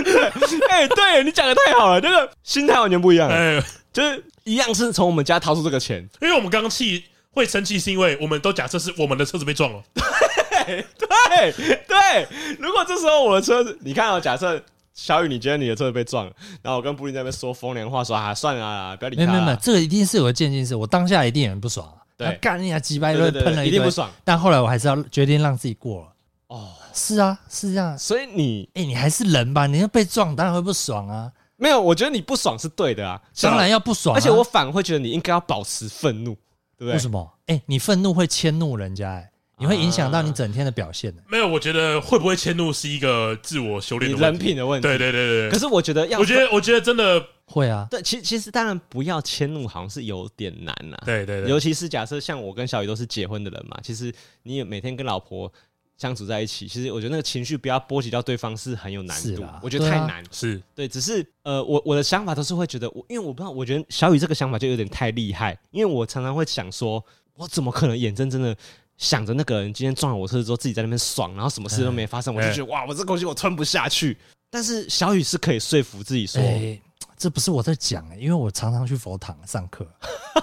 [0.03, 0.23] 对，
[0.73, 3.29] 哎，对你讲的太好了，这个心态完全不一样。
[3.29, 3.63] 哎，
[3.93, 9.83] 就是一样是从我们家掏出这个钱，因为我们刚刚气会生气，是因为我们都假设是我们的车子被撞了。
[10.65, 11.53] 对
[11.87, 14.63] 对，如果这时候我的车子，你看哦，假设
[14.95, 16.33] 小雨，你觉得你的车子被撞了，
[16.63, 19.25] 然后我跟布林在那边说风凉话，说啊，算了啊，不要理他。
[19.25, 21.91] 没没没，这个一定是有个渐进式，我当下一定很不爽。
[22.17, 24.11] 对，干你啊，几百都喷了一定不爽。
[24.23, 26.09] 但后来我还是要决定让自己过了。
[26.49, 27.99] 哦，是啊，是这样。
[27.99, 29.67] 所以你，哎，你还是人吧？
[29.67, 31.33] 你要被撞，当然会不爽啊。
[31.57, 34.15] 没有，我觉得你不爽是对的啊，当然要不爽。
[34.15, 36.35] 而且我反而会觉得你应该要保持愤怒，
[36.77, 36.93] 对不对？
[36.93, 37.33] 为什么？
[37.47, 39.31] 哎，你愤怒会迁怒人家，哎。
[39.63, 41.23] 你会影响到你整天的表现的。
[41.29, 44.89] 没有，我觉得会不会迁怒是一个自我修炼的人品的问题。
[44.89, 45.51] 对对对对。
[45.51, 47.87] 可是我觉得要，我觉得我觉得真的会啊。
[47.89, 50.97] 对，其其实当然不要迁怒，好像是有点难呐。
[51.07, 51.49] 对对对。
[51.49, 55.53] 尤其是假设像我跟小雨都是结婚的人嘛，其实你也每天跟老婆
[55.97, 59.45] 相处在一起，其实我觉得那个情绪不要波及到对方是很有难度。
[59.63, 60.25] 我觉得太难。
[60.33, 67.05] 是对，只是呃，我我的想法都是会觉得，我因为我不知道，我觉得小雨这个想法就有点太厉害，因为我常常会想说，
[67.37, 68.57] 我怎么可能眼睁睁的。
[69.03, 74.17] 想着那个人今天撞了我车子之后，自己在那边爽，然后什么事都没发生，欸、我就觉得哇，我这东西我吞不下去。
[74.49, 76.81] 但是小雨是可以说服自己说，欸、
[77.17, 79.85] 这不是我在讲、欸，因为我常常去佛堂上课。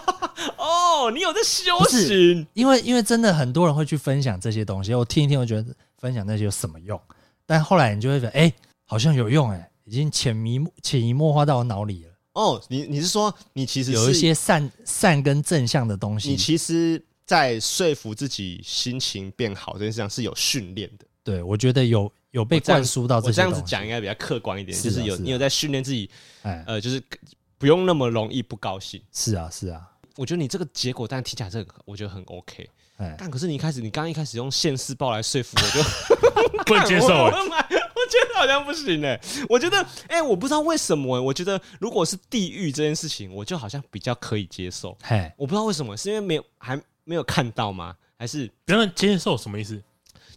[0.57, 2.45] 哦，你有在修行？
[2.53, 5.65] 因为因为真的很多人会去分享这些东西，我听一听，我觉得
[5.97, 6.99] 分享那些有什么用？
[7.45, 8.53] 但后来你就会觉得，哎、欸，
[8.85, 12.09] 好像有用、欸，哎，已经潜移潜移默化到我脑里了。
[12.33, 16.29] 哦，你你是说你其实有一些善善跟正向的东西？
[16.29, 21.05] 你其实，在说服自己心情变好这件事上是有训练的。
[21.23, 23.17] 对，我觉得有有被灌输到。
[23.17, 26.09] 我这样子讲应该比较客观一点，就是有你有在训练自己，
[26.41, 26.99] 呃，就是
[27.59, 28.99] 不用那么容易不高兴。
[29.13, 29.87] 是啊，是啊。
[30.15, 32.67] 我觉得你这个结果，但听起来这个我觉得很 OK。
[33.15, 37.07] 但可是你一开始，你刚刚一开始用现世报来说服我， 就不能接受。
[37.09, 39.21] 我觉得好像不行哎。
[39.47, 41.21] 我觉得，哎，我不知道为什么。
[41.21, 44.97] 我觉得如果是地狱这件事情，我就好像比较可以接受。
[45.03, 47.95] 嘿，我不知道为什么，是因为没有还没有看到吗？
[48.17, 49.81] 还是不能接受什么意思？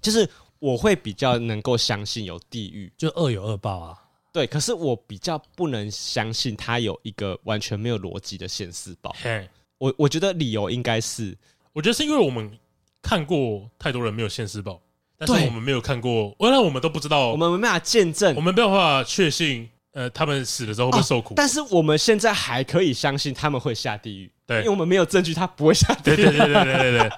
[0.00, 0.28] 就是。
[0.62, 3.98] 我会比较能够相信有地狱，就恶有恶报啊。
[4.32, 9.12] 对，可是我比较不能相信他有一个完全没有逻辑的现世报。
[9.20, 9.48] 嘿，
[9.78, 11.36] 我我觉得理由应该是，
[11.72, 12.56] 我觉得是因为我们
[13.02, 14.80] 看过太多人没有现世报，
[15.18, 21.34] 但是我们没有看过，原来我们都不知道，我们没办法见证，我们没有办法确信，呃，他们死了之后会不会受苦。
[21.36, 26.16] 但是我们现在还可以相信他们会下地狱，对，因为我们没有证据他不会下地狱。
[26.16, 27.10] 对对对对对对对。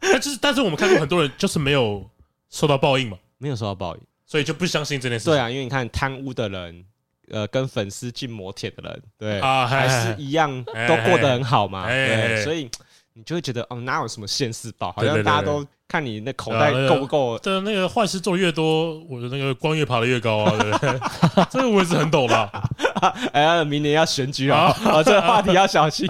[0.00, 2.04] 但就是，但是我们看过很多人就是没有。
[2.50, 3.18] 受到报应嘛？
[3.38, 5.24] 没有受到报应，所以就不相信这件事。
[5.24, 6.84] 对啊，因为你看贪污的人，
[7.32, 11.88] 呃，跟粉丝进摩铁的人，对啊，还是一样都过得很好嘛。
[11.88, 12.70] 对，所以
[13.16, 14.90] 你就会觉得哦，哪有什么现世报？
[14.90, 17.38] 好像大家都看你那口袋够不够？
[17.38, 20.50] 对，那个坏事做越多，我的那个光越爬得越高啊！
[20.60, 21.00] 对不对？
[21.48, 22.50] 这个我也是很懂的。
[23.32, 26.08] 哎呀，明年要选举啊，这个话题要小心。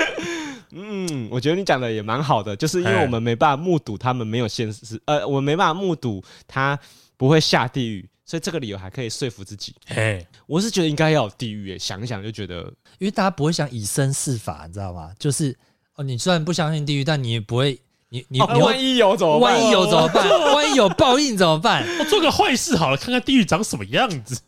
[0.76, 6.78] 嗯，我觉得你讲的也蛮好的，就是因为我们没办法目睹他们没有现世，呃，我们没办法目睹他
[7.16, 9.74] 不会下地狱，所以这个理由还可以说服自己。
[9.86, 12.64] 嘿，我是觉得应该要有地狱，想一想就觉得，
[12.98, 15.12] 因为大家不会想以身试法，你知道吗？
[15.18, 15.56] 就是
[15.96, 17.78] 哦，你虽然不相信地狱，但你也不会，
[18.08, 19.52] 你你、哦、你万一有怎么办？
[19.52, 20.28] 万一有怎么办？
[20.54, 21.86] 万一有报应怎么办？
[21.98, 24.40] 我做个坏事好了，看看地狱长什么样子。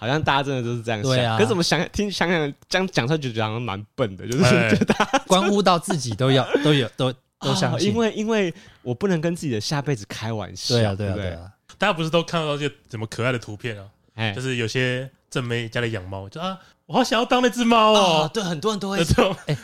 [0.00, 4.94] 好像大家真的都是这样想，对啊，可是怎么想听想想这样讲出来，就觉得好像蛮笨的，就是 觉得
[5.26, 14.32] 关乎到自己都要 都有都都相信，因为因为我不能跟自己的下辈子开玩笑，对啊对啊对啊，大家不是都看到一些怎么可爱的图片啊？
[14.32, 16.56] 就是有些正妹家里养猫，就啊，
[16.88, 19.54] 我好想要当那只猫哦，对，很多人都会这种哎，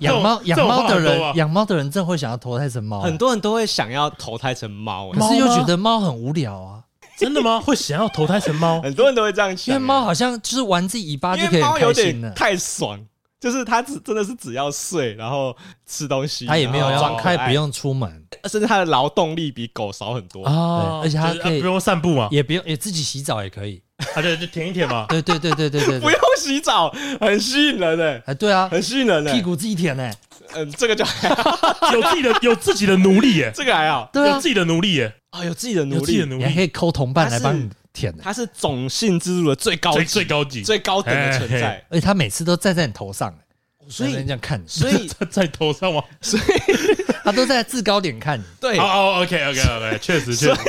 [0.00, 6.82] 养猫养猫的人养猫的人真会想要投胎成猫，很多人都会想要投胎成猫，可是又觉得猫很无聊啊。
[7.16, 7.58] 真的吗？
[7.64, 8.82] 会想要投胎成猫？
[8.82, 13.00] 很多人都会这样想，因为猫好像就是玩自己尾巴就可以开心了，太爽。
[13.38, 15.54] 就是它只真的是只要睡，然后
[15.86, 18.10] 吃东西，它也没有要装开，不用出门，
[18.50, 21.00] 甚至它的劳动力比狗少很多啊。
[21.02, 23.82] 而且它可以不用散步啊，也不用也自己洗澡也可以，
[24.14, 25.06] 它就就舔一舔嘛。
[25.08, 28.22] 对对对对对对，不用洗澡，很吸引人诶。
[28.26, 30.14] 哎，对啊，很吸引人诶，屁股自己舔诶。
[30.54, 31.04] 嗯，这个就
[31.92, 35.12] 有自己的有自己的奴隶耶，这个还好，对有自己的奴隶耶。
[35.30, 38.14] 啊，有自己的奴隶，你还可以抠同伴来帮你舔。
[38.22, 43.34] 他是种姓之路的最高最高级、最高等的存在，而且他每次都站在你头上，
[43.88, 46.02] 所以人家看，所以 在头上吗？
[46.20, 46.42] 所以
[47.24, 48.44] 他都在制高点看你。
[48.60, 50.60] 对，哦，OK，OK，OK，确实，确实。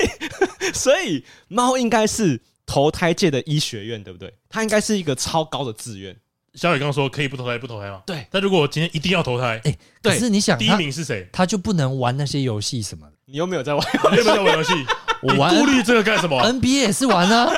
[0.73, 4.31] 所以猫应该是投胎界的医学院，对不对？
[4.47, 6.15] 它应该是一个超高的志愿。
[6.53, 8.01] 小雨刚刚说可以不投胎不投胎吗？
[8.05, 8.27] 对。
[8.29, 11.27] 但如果我今天一定要投胎，哎，可是你想，第一名是谁？
[11.31, 13.13] 他就不能玩那些游戏什么的？
[13.25, 14.73] 你又没有在玩，你有没有在玩游戏？
[15.23, 15.55] 我玩。
[15.55, 17.51] 顾虑这个干什么？NBA 也是玩啊。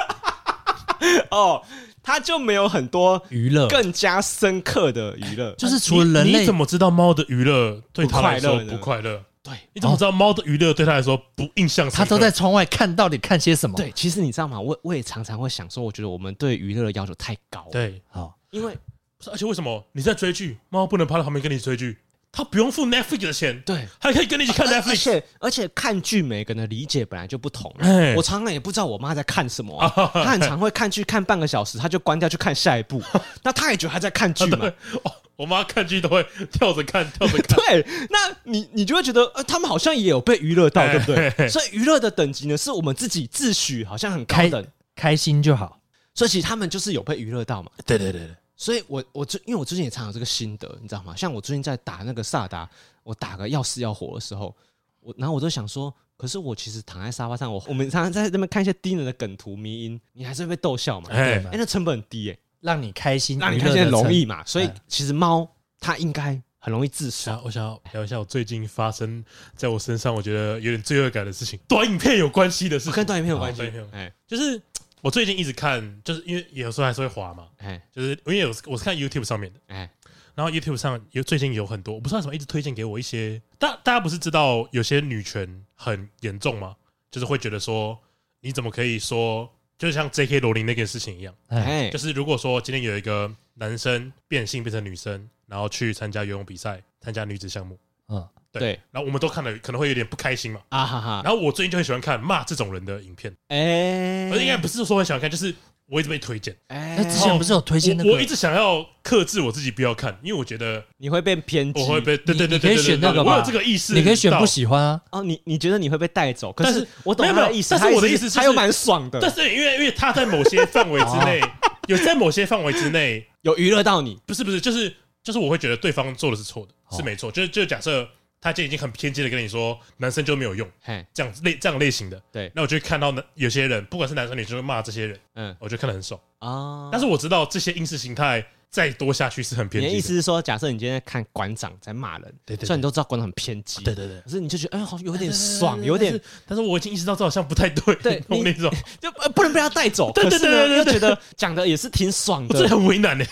[1.32, 1.64] 哦，
[2.04, 9.24] 他就没有很多娱乐，更加深刻的娱乐，就是除了人类，你怎么知道猫的娱乐对他来说不快乐？
[9.50, 11.90] 对，你怎么知道猫的娱乐对他来说不印象？
[11.90, 13.76] 他都在窗外看到底看些什么？
[13.76, 14.60] 对，其实你知道吗？
[14.60, 17.68] 我我也常常会想说，我觉得我们对娱乐的要求太高。
[17.72, 18.78] 对，好，因为
[19.26, 21.98] 而且为什么你在追剧，猫不能趴在旁边跟你追剧？
[22.32, 24.90] 他不用付 Netflix 的钱，对，还可以跟你一起看 Netflix。
[24.90, 27.74] 而且而且看剧，每个人的理解本来就不同。
[27.80, 33.02] 欸、我常常也不知道我妈在看什么、 啊，她很常会看剧看半个小时，她就关掉去看下一部。
[33.44, 34.72] 那她也觉得她在看剧嘛。
[35.36, 37.58] 我妈看剧都会跳着看，跳着看。
[37.58, 41.06] 对，那你你就会觉得，呃，他们好像也有被娱乐到，对不
[41.38, 41.48] 对？
[41.48, 45.80] 所以娱乐的等级呢，是我们自己自诩好像很高等，开心就好。
[46.14, 47.72] 所以其实他们就是有被娱乐到嘛。
[47.86, 48.36] 对对对对。
[48.60, 51.16] 所以我我最因为我最近也常有这个心得，你知道吗？
[51.16, 52.70] 像我最近在打那个萨达。
[53.02, 54.56] 我打个要死要活的时候，
[55.00, 61.10] 我然后我就想说，可是我其实躺在沙发上，我我们常常在那边看一些低能的梗图迷因，你还是会被逗笑嘛？
[61.10, 64.46] 对，哎，那成本很低哎，让你开心，让你开心很容易嘛。
[64.46, 65.50] 所以其实猫
[65.80, 67.42] 它应该很容易自杀。
[67.44, 73.64] 我想要聊一下我最近发生在我身上，我觉得有点罪恶感的事情，短影片有关系的事情，跟短影片有关系。
[73.92, 74.62] 哎，就是
[75.02, 79.90] 我最近一直看，就是因为有时候还是会滑嘛，哎，就是因为有我是看 YouTube 上面的，哎，
[80.36, 86.76] 然后 YouTube 上有最近有很多，我不知道什么一直推荐给我一些，大大家不是知道有些女权很严重吗？
[87.10, 87.98] 就是会觉得说，
[88.42, 90.40] 你怎么可以说，就像 J.K.
[90.40, 97.80] 罗琳那件事情一样，哎，就是如果说今天有一个男生变性变成女生，然后去参加游泳比赛，参加女子项目，
[98.10, 98.28] 嗯。
[98.52, 100.60] 对，然后我们都看了，可能会有点不开心嘛。
[100.70, 101.22] 啊哈哈。
[101.24, 103.32] 然后我最近就很喜欢看骂这种人的影片。
[103.50, 105.54] 哎，应该不是说很喜欢看，就是
[105.86, 106.56] 我一直被推荐。
[106.68, 108.12] 哎，之前不是有推荐那个？
[108.12, 111.80] 我一直想要克制我自己不要看，因为我觉得你会被偏激。
[111.80, 113.34] 我会被对对对对，可以选那个吧？
[113.34, 115.00] 我有这个意思，你可以选不喜欢啊。
[115.12, 116.52] 哦，你你觉得你会被带走？
[116.52, 117.76] 可是我懂他的意思。
[117.78, 119.20] 但是我的意思是，他又蛮爽的。
[119.22, 121.40] 但是因为因为他在某些范围之内，
[121.88, 124.20] 有在某些范围之内有娱乐到你。
[124.26, 124.92] 不是不是，就是
[125.24, 127.32] 就是我会觉得对方做的是错的，是没错。
[127.32, 128.10] 就就假设。
[128.42, 130.68] 他就已经很偏激的跟你说，男生就没有用，
[131.14, 136.20] 这样类这样类型的，对，那我就看到那有些人，不管是男生女生，会骂这些人，嗯，我就看得很爽。
[136.40, 136.90] 啊。
[136.92, 139.88] 但是我知道这些意识形态再多下去是很偏激。
[139.88, 146.18] 你的意思是说，假设你今天在看馆长在骂人，对对，虽然你都知道馆长很偏激，对对对，可是你就觉得哎，好像有点爽，有点，
[146.48, 148.72] 但是我已经意识到这好像不太对，对，那种。
[149.02, 153.26] 就不能被他带走，对对对对，又觉得讲的也是挺爽的，这很为难呢。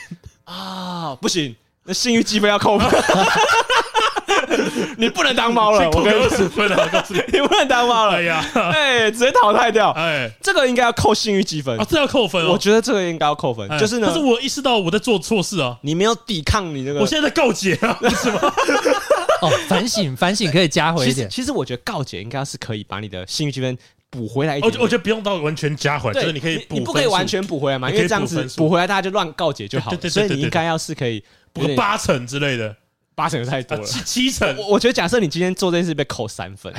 [0.44, 2.90] 啊，不行，那信誉积分要扣分。
[4.98, 8.16] 你不能当猫了，我给二十分了，我告诉你，你不能当猫了。
[8.16, 9.92] 哎呀，哎，直接淘汰掉。
[9.92, 12.46] 哎，这个应该要扣信誉积分啊，这要扣分。
[12.48, 13.68] 我觉得这个应该要扣分。
[13.78, 17.00] 就是呢，但是我意识到我在做错事啊，你没有抵抗你那个。
[17.00, 18.40] 我现在在告解啊， 是吗？
[19.42, 21.30] 哦，反省，反省可以加回一点。
[21.30, 23.78] 其实我觉得告解应该是可以把你的信誉积分
[24.10, 24.74] 补回来一点。
[24.80, 27.90] 我觉得不用到完全加回来，就是你可以，你不可以完全补回来嘛？
[27.92, 29.92] 因为这样子补回来大家就乱告解就好。
[30.10, 31.24] 所以你应该要是可以
[31.54, 32.76] 补个八成之类的。
[33.18, 34.56] 八成太多了，七七成。
[34.58, 36.72] 我我觉得，假设你今天做这件事被扣三分，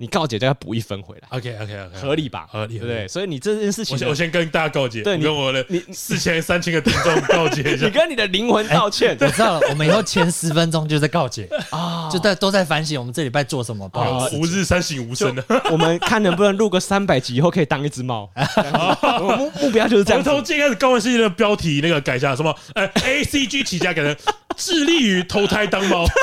[0.00, 1.28] 你告解就要补一分回来。
[1.30, 2.48] OK OK OK，合理吧？
[2.50, 3.06] 合理，对不对？
[3.06, 9.16] 所以你这件事情，我先跟大家告解，对，跟我的四千三千个听众告解一下， 你跟你的灵魂道歉。
[9.20, 15.44] 我知道了，我们以后前十分钟就在告解 啊，就在都在反省我们这礼拜做什么，不好吾日三省吾身的。
[15.70, 18.28] 我们看能不能录个三百集，以后可以当一只猫。
[19.38, 20.24] 目目标就是这样。
[20.24, 22.52] 从今天开始，高玩世界的标题那个改一下，什么？
[22.74, 24.16] 呃，A C G 起家，改成
[24.56, 26.04] 致力于投胎当猫。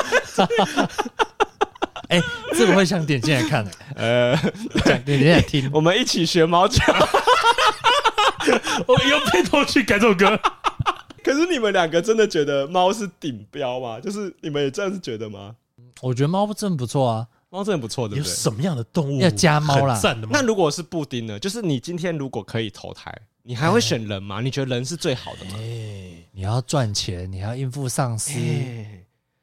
[2.08, 2.20] 哎，
[2.52, 4.36] 这个会想点进来看的，呃，
[5.04, 6.84] 点进来听，我们一起学猫叫。
[8.86, 10.38] 我用片头去改这首歌。
[11.22, 14.00] 可是你们两个真的觉得猫是顶标吗？
[14.00, 15.54] 就是你们也这样子觉得吗？
[16.00, 18.28] 我觉得猫真不错啊，猫真的不错，对不对？
[18.28, 19.98] 有什么样的动物要加猫啦？
[20.28, 21.38] 那如果是布丁呢？
[21.38, 24.40] 就是你今天如果可以投胎，你还会选人吗？
[24.40, 25.52] 你觉得人是最好的吗？
[25.58, 28.32] 哎，你要赚钱，你要应付上司。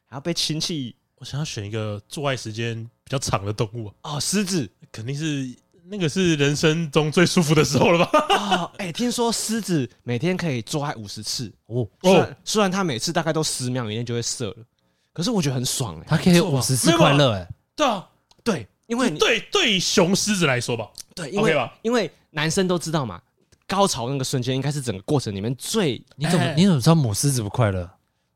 [0.06, 3.92] 还要被亲戚，我想要选一个做爱时间比较长的动物。
[4.04, 4.70] 哦，狮子。
[4.92, 8.26] 肯定是那个是人生中最舒服的时候了吧？
[8.30, 11.54] 哦，哎，听说狮子每天可以做爱五十次。
[11.68, 14.66] 哦，虽然虽然它每次大概都十秒以内就会射了，
[15.14, 18.10] 可是我觉得很爽哎，它可以五十次快乐哎，对啊，
[18.44, 23.22] 对，因为对对雄狮子来说吧，对，因为因为男生都知道嘛，
[23.70, 27.88] 高潮那个瞬间应该是整个过程里面最，你怎么你怎么知道母狮子不快乐？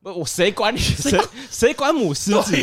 [0.04, 0.78] 我谁管你？
[0.80, 1.20] 谁
[1.50, 2.56] 谁管母狮子？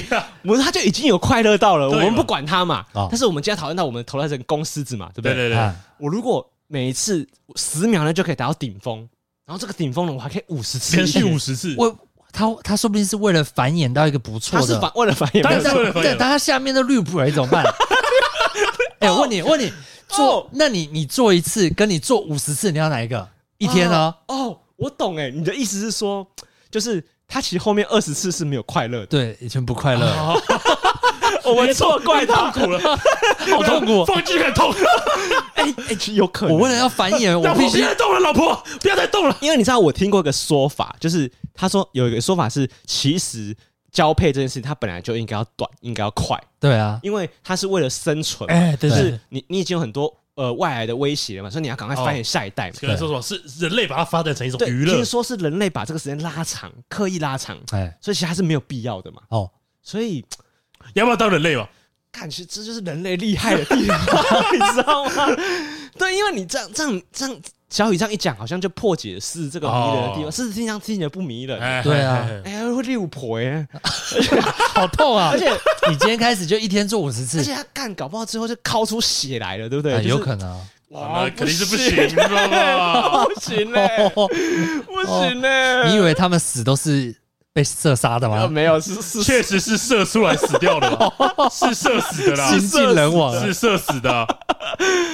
[0.42, 2.84] 母它就已经有快乐到了，我们不管它嘛。
[2.92, 5.34] 但是我们今天讨论到我们投胎成公狮子嘛，对不对？
[5.34, 5.72] 对对对。
[5.98, 8.98] 我如果每一次十秒呢就可以达到顶峰，
[9.46, 11.74] 然后这个顶峰呢我还可以五十次，连续五十次。
[11.78, 11.98] 我
[12.30, 17.64] 他他说不定是为了繁衍到一个不错的，他是繁为了繁衍，但是但他下面的绿卜怎么办？
[19.00, 19.72] 哎，我问你，问你
[20.12, 23.28] 做，那你你做一次，跟你做五十次，你要哪一个？
[23.58, 24.14] 一天呢？
[24.28, 26.26] 哦，我懂哎，你的意思是说，
[26.70, 27.04] 就是。
[27.32, 30.04] 他其实后面二十次是没有快乐的，对，以前不快乐。
[31.46, 32.80] 我们错怪他，痛苦了，
[33.56, 34.74] 好痛苦，放进去很痛。
[35.54, 36.56] 哎哎，有可能。
[36.56, 39.36] 我为了要繁衍， 我必须不要再动了，老婆，不要再动了。
[39.40, 43.56] 因为你知道，我听过一个说法，就是他说有一个说法是，其实
[43.92, 46.40] 交配这件事情，它本来就应该要短，应该要快。
[46.58, 48.48] 对啊，因为它是为了生存。
[48.50, 50.16] 哎，对，是你你已经有很多。
[50.36, 52.76] 呃，外来的威胁了嘛，所以你要赶快繁衍下一代嘛。
[52.80, 54.94] 可能说什么是人类把它发展成一种娱乐？
[54.94, 59.20] 听说是人类把这个时间拉长，刻意拉长，哎，所以其实还是没有必要的嘛。
[59.28, 59.50] 哦，
[59.82, 60.24] 所以
[60.94, 61.68] 要不要当人类嘛？
[62.10, 64.00] 感觉这就是人类厉害的地方，
[64.54, 65.26] 你知道吗？
[65.98, 67.40] 对，因为你这样这样这样。
[67.70, 70.30] 小雨这样一讲，好像就破解是这个迷人的地方。
[70.30, 73.66] 事实听上听起来不迷人，对啊，哎呀，会六婆耶，
[74.74, 75.30] 好痛啊！
[75.32, 75.48] 而且
[75.88, 80.02] 你今天开始就一天做五十次，而且他干搞不好之后就尻出血来了，对不对？
[80.04, 83.24] 有可能，哇，肯定是不行，知道吗？
[83.32, 85.88] 不行嘞， 不行嘞！
[85.88, 87.14] 你以为他们死都是
[87.60, 88.48] 被射杀的吗？
[88.48, 91.12] 没有，是是，确实是射出来死掉的，
[91.52, 94.26] 是射死的啦，新晋人亡是射死的。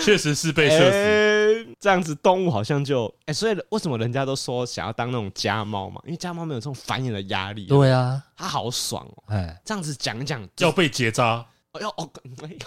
[0.05, 0.97] 确实是被射死。
[0.97, 6.01] 欸、这样子动物好像就哎、欸，所以为什么人家都说想要当那种家猫嘛？
[6.05, 7.67] 因为家猫没有这种繁衍的压力。
[7.67, 9.25] 对啊，它好爽哦。
[9.29, 11.45] 哎，这样子讲讲要被结扎，
[11.81, 12.09] 要哦，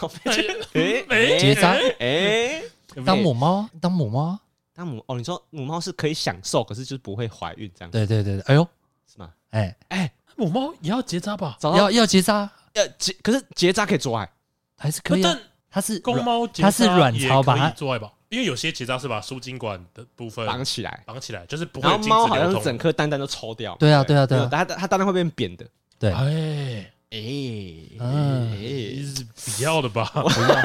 [0.02, 2.62] 要被结哎结扎哎，
[3.06, 4.38] 当母猫，当母猫，
[4.76, 7.92] 当母哦，你说母猫是可以享受，可是就是不会怀孕这样。
[7.92, 8.68] 对对对，哎呦，
[9.10, 9.30] 是吗？
[9.52, 11.58] 哎哎，母猫也要结扎吧？
[11.62, 12.50] 要要结扎。
[12.74, 14.30] 要结，可是结扎可以做爱，
[14.78, 15.22] 还是可以？
[15.22, 15.38] 但
[15.72, 17.72] 它是公猫，它是卵巢吧？
[17.76, 18.12] 做爱吧？
[18.30, 21.90] 因为有些结扎是把输精管的部分绑起来，绑起来就是不会。
[21.90, 23.76] 然后猫好像是整颗蛋蛋都抽掉。
[23.80, 25.66] 对啊，对啊，对啊，它它蛋蛋会变扁的。
[25.98, 27.18] 对，哎哎，
[28.00, 30.06] 嗯，是不要的吧？
[30.14, 30.56] 不要。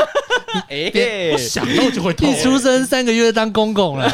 [0.68, 2.30] 哎，我想到就会痛。
[2.30, 4.12] 一出生三个月当公公了。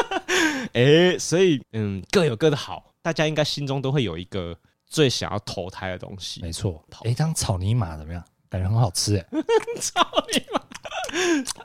[0.74, 4.56] 哎，所以嗯，各有各的好，大家应该心中都会有一个。
[4.92, 6.84] 最想要投胎的东西，没错。
[7.04, 8.22] 哎，当草泥马怎么样？
[8.50, 9.24] 感觉很好吃哎。
[9.80, 10.60] 草泥马，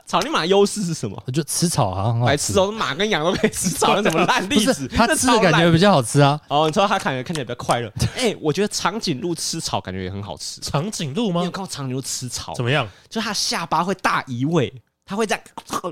[0.06, 1.22] 草泥马优势是什么？
[1.26, 2.72] 我觉得吃草好像很好吃哦。
[2.72, 4.88] 马跟羊都可以吃草，那怎么烂例子？
[4.88, 6.40] 它 吃的感觉比较好吃啊。
[6.48, 7.92] 哦，你说它感觉看起来比较快乐。
[8.16, 10.58] 哎，我觉得长颈鹿吃草感觉也很好吃。
[10.62, 11.42] 长颈鹿吗？
[11.42, 12.88] 你有看过长颈鹿吃草怎么样？
[13.10, 14.72] 就它下巴会大移位，
[15.04, 15.44] 它会这样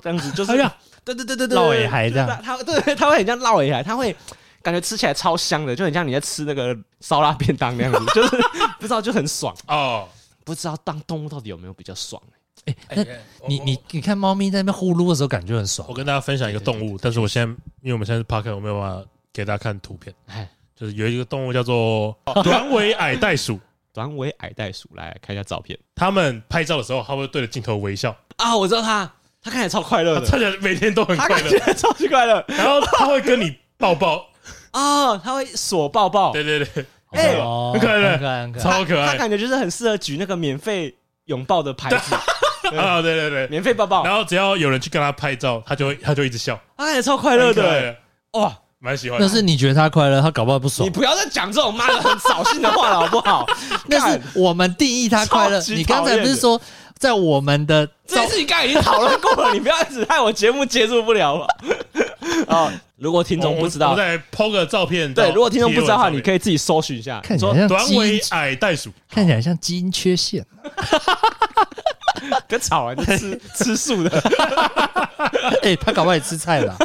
[0.03, 0.73] 这样子，就是这样。
[1.05, 2.41] 对对对对对，绕尾海这样。
[2.43, 4.17] 它对，它会很像绕尾海，它会。
[4.67, 8.37] 感觉吃起来超香的，就很像你在吃那个烧腊便当那样子， 就是
[8.81, 10.09] 不知道就很爽哦。
[10.45, 12.21] 不知道当动物到底有没有比较爽？
[12.65, 13.05] 哎，那
[13.47, 15.87] 你你你看猫咪在那边呼噜的时候，感觉很爽。
[15.89, 17.53] 我跟大家分享一个动物，但是我现在
[17.83, 20.13] 因为我们现在是 Podcast，我没有办法给大家看图片。
[20.27, 23.61] 哎，就是有一个动物叫做短尾矮袋鼠。
[23.93, 25.79] 短尾矮袋鼠，来看一下照片。
[25.95, 28.55] 他们拍照的时候，他会对着镜头微笑啊！
[28.55, 29.11] 我知道他，
[29.41, 32.45] 他看起来超快乐的，看起来每天都很快乐，超级快乐。
[32.49, 34.27] 然后他会跟你抱抱。
[34.77, 37.33] 哦，他会锁抱抱，对对对，哎，
[37.73, 38.63] 很可爱，很可爱。
[38.63, 42.15] 超可爱，他感觉就是很适合举那个免费拥抱的牌子。
[42.77, 47.97] 啊，对对对，免费抱抱，然后只要有人去跟他拍照，他就会他就一直笑，他也超快乐的，
[48.33, 49.19] 哇，蛮喜欢。
[49.19, 50.85] 那是你觉得他快乐，他搞不好不爽。
[50.87, 53.47] 你不要再讲这种妈的很扫兴的话了，好不好？
[53.87, 56.61] 那是我们定义他快乐，你刚才不是说
[56.99, 61.47] 在我们的这件事情刚才已经讨论过了，你不要一直害我节目接触不了了。
[62.49, 62.73] 啊。
[62.97, 65.13] 如果听众不知道，我再 po 个照片。
[65.13, 67.21] 对，如果听众不知道的话，你可以自己搜寻一下。
[67.21, 70.45] 看起来像短尾矮袋鼠，看起来像基因缺陷。
[72.49, 74.11] 跟草啊，吃 吃素的。
[75.63, 76.77] 哎，他搞不好也吃菜了。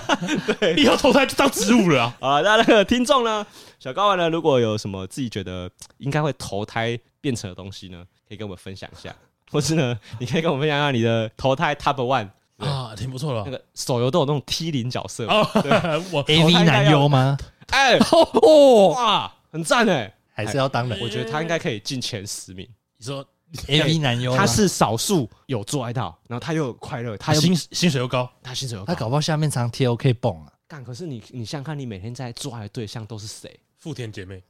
[0.60, 2.42] 对，以后投胎就当植物了啊！
[2.42, 3.46] 那那个听众呢，
[3.80, 9.16] 小睾丸呢，如果有什么自己觉得应该会投胎变成的东西呢，可以跟我们分享一下。
[9.50, 12.30] 或是呢，你可以跟我们分享一下你的投胎 Top One。
[12.66, 13.44] 啊，挺不错的。
[13.46, 15.26] 那个手游都有那种 T 零角色，
[16.12, 17.38] 我 AV 男优吗？
[17.70, 17.98] 哎，
[18.42, 20.98] 哦，哇，很赞哎，还是要当的。
[21.02, 22.68] 我觉得他应该可以进前十名。
[22.98, 23.26] 你说
[23.68, 30.52] AV 男优，他是少数有做爱到，然后他又快乐，他薪薪水又高，他薪水又高，他搞不好下面常贴 OK 绷啊。
[30.68, 33.60] 干，可是你你想想看，你每天在做爱的对象都是谁？
[33.78, 34.42] 富田姐妹，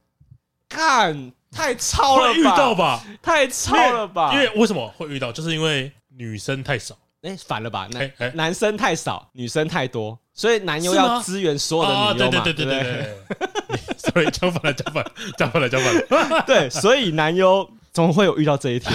[0.68, 2.34] 干，太超了吧？
[2.38, 3.04] 遇到吧？
[3.22, 4.32] 太超了吧？
[4.34, 5.32] 因为为什么会遇到？
[5.32, 6.96] 就是因为女生太少。
[7.22, 7.88] 哎，反了吧？
[7.92, 12.40] 男男生太少，女生太多，所以男优要支援所有的女优嘛？
[12.42, 13.78] 对对对对对。
[13.96, 16.42] 所以讲反了，讲反，了，讲反了，讲反了。
[16.46, 18.92] 对，所以男优总会有遇到这一天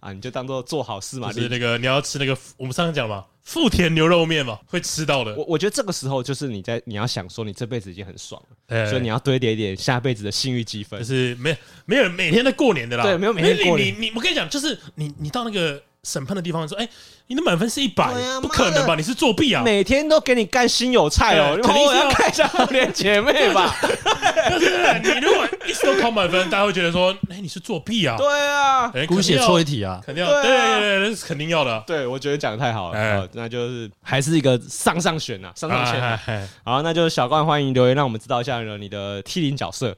[0.00, 0.12] 啊！
[0.12, 1.32] 你就当做做好事嘛。
[1.32, 5.32] 就是那个你要吃那个，我们上次讲嘛，富田牛肉面嘛，会吃到的。
[5.36, 10.98] 我我觉得这个时候就是你在你要想说，你这辈子已经很爽了，所以你要堆叠一点下辈子的性欲积分。
[10.98, 11.56] 就是没
[11.86, 13.94] 没有每天在过年的啦，对，没有每天过年。
[13.94, 15.80] 你你我跟你讲，就是你你到那个。
[16.04, 16.88] 审判的地方说：“哎，
[17.28, 18.96] 你的满分是一百，不可能吧？
[18.96, 19.62] 你是作弊啊！
[19.62, 23.72] 每天都给你干心有菜哦，肯定要看一下红莲姐妹吧？
[25.00, 28.16] 你如果一直都考满分，大家会觉得说：哎，你是作弊啊？
[28.16, 31.84] 对啊，姑且错一题啊，肯定要，对对对，那是肯定要的。
[31.86, 36.48] 对，我觉得讲的太好了，那就是还是一个上上选呐，上上选。
[36.64, 39.96] 好，那就是小冠欢迎留言，让我们知道一下你的 T 零角色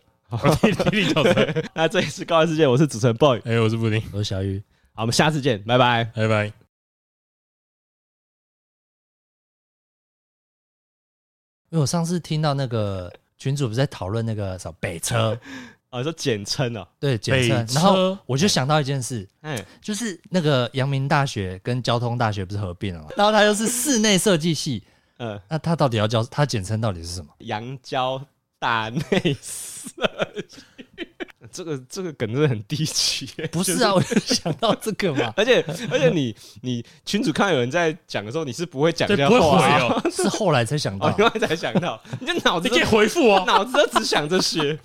[0.61, 1.48] ，T 零角色。
[1.72, 4.62] 那这一次高玩世界，我是主持人 boy，哎，我是布丁，我是小雨。”
[4.97, 6.45] 好，我们下次见，拜拜，拜拜。
[11.70, 15.36] 因为我上次听到那个群主不是在讨论那个什么北车
[15.90, 17.66] 啊， 说简称哦，对，简称。
[17.74, 23.09] 然后我就想到一件事，嗯，就是那个阳明大学跟交通大学不是合并了吗？
[23.16, 24.84] 然后它又是室内设计系，
[25.18, 27.34] 嗯，那它到底要叫它简称到底是什么？
[27.38, 28.24] 阳交
[28.61, 30.07] 大内设
[30.47, 30.62] 计。
[31.55, 33.94] 这个这个梗真的很低级， 不是啊？
[33.94, 44.76] 我就想到这个嘛，而且而且你你群主看有人在讲的时候，你是不会讲这样话，不会回哦， 是后来才想到，后来才想到，你这脑子你可以回复哦，脑子都只想这些。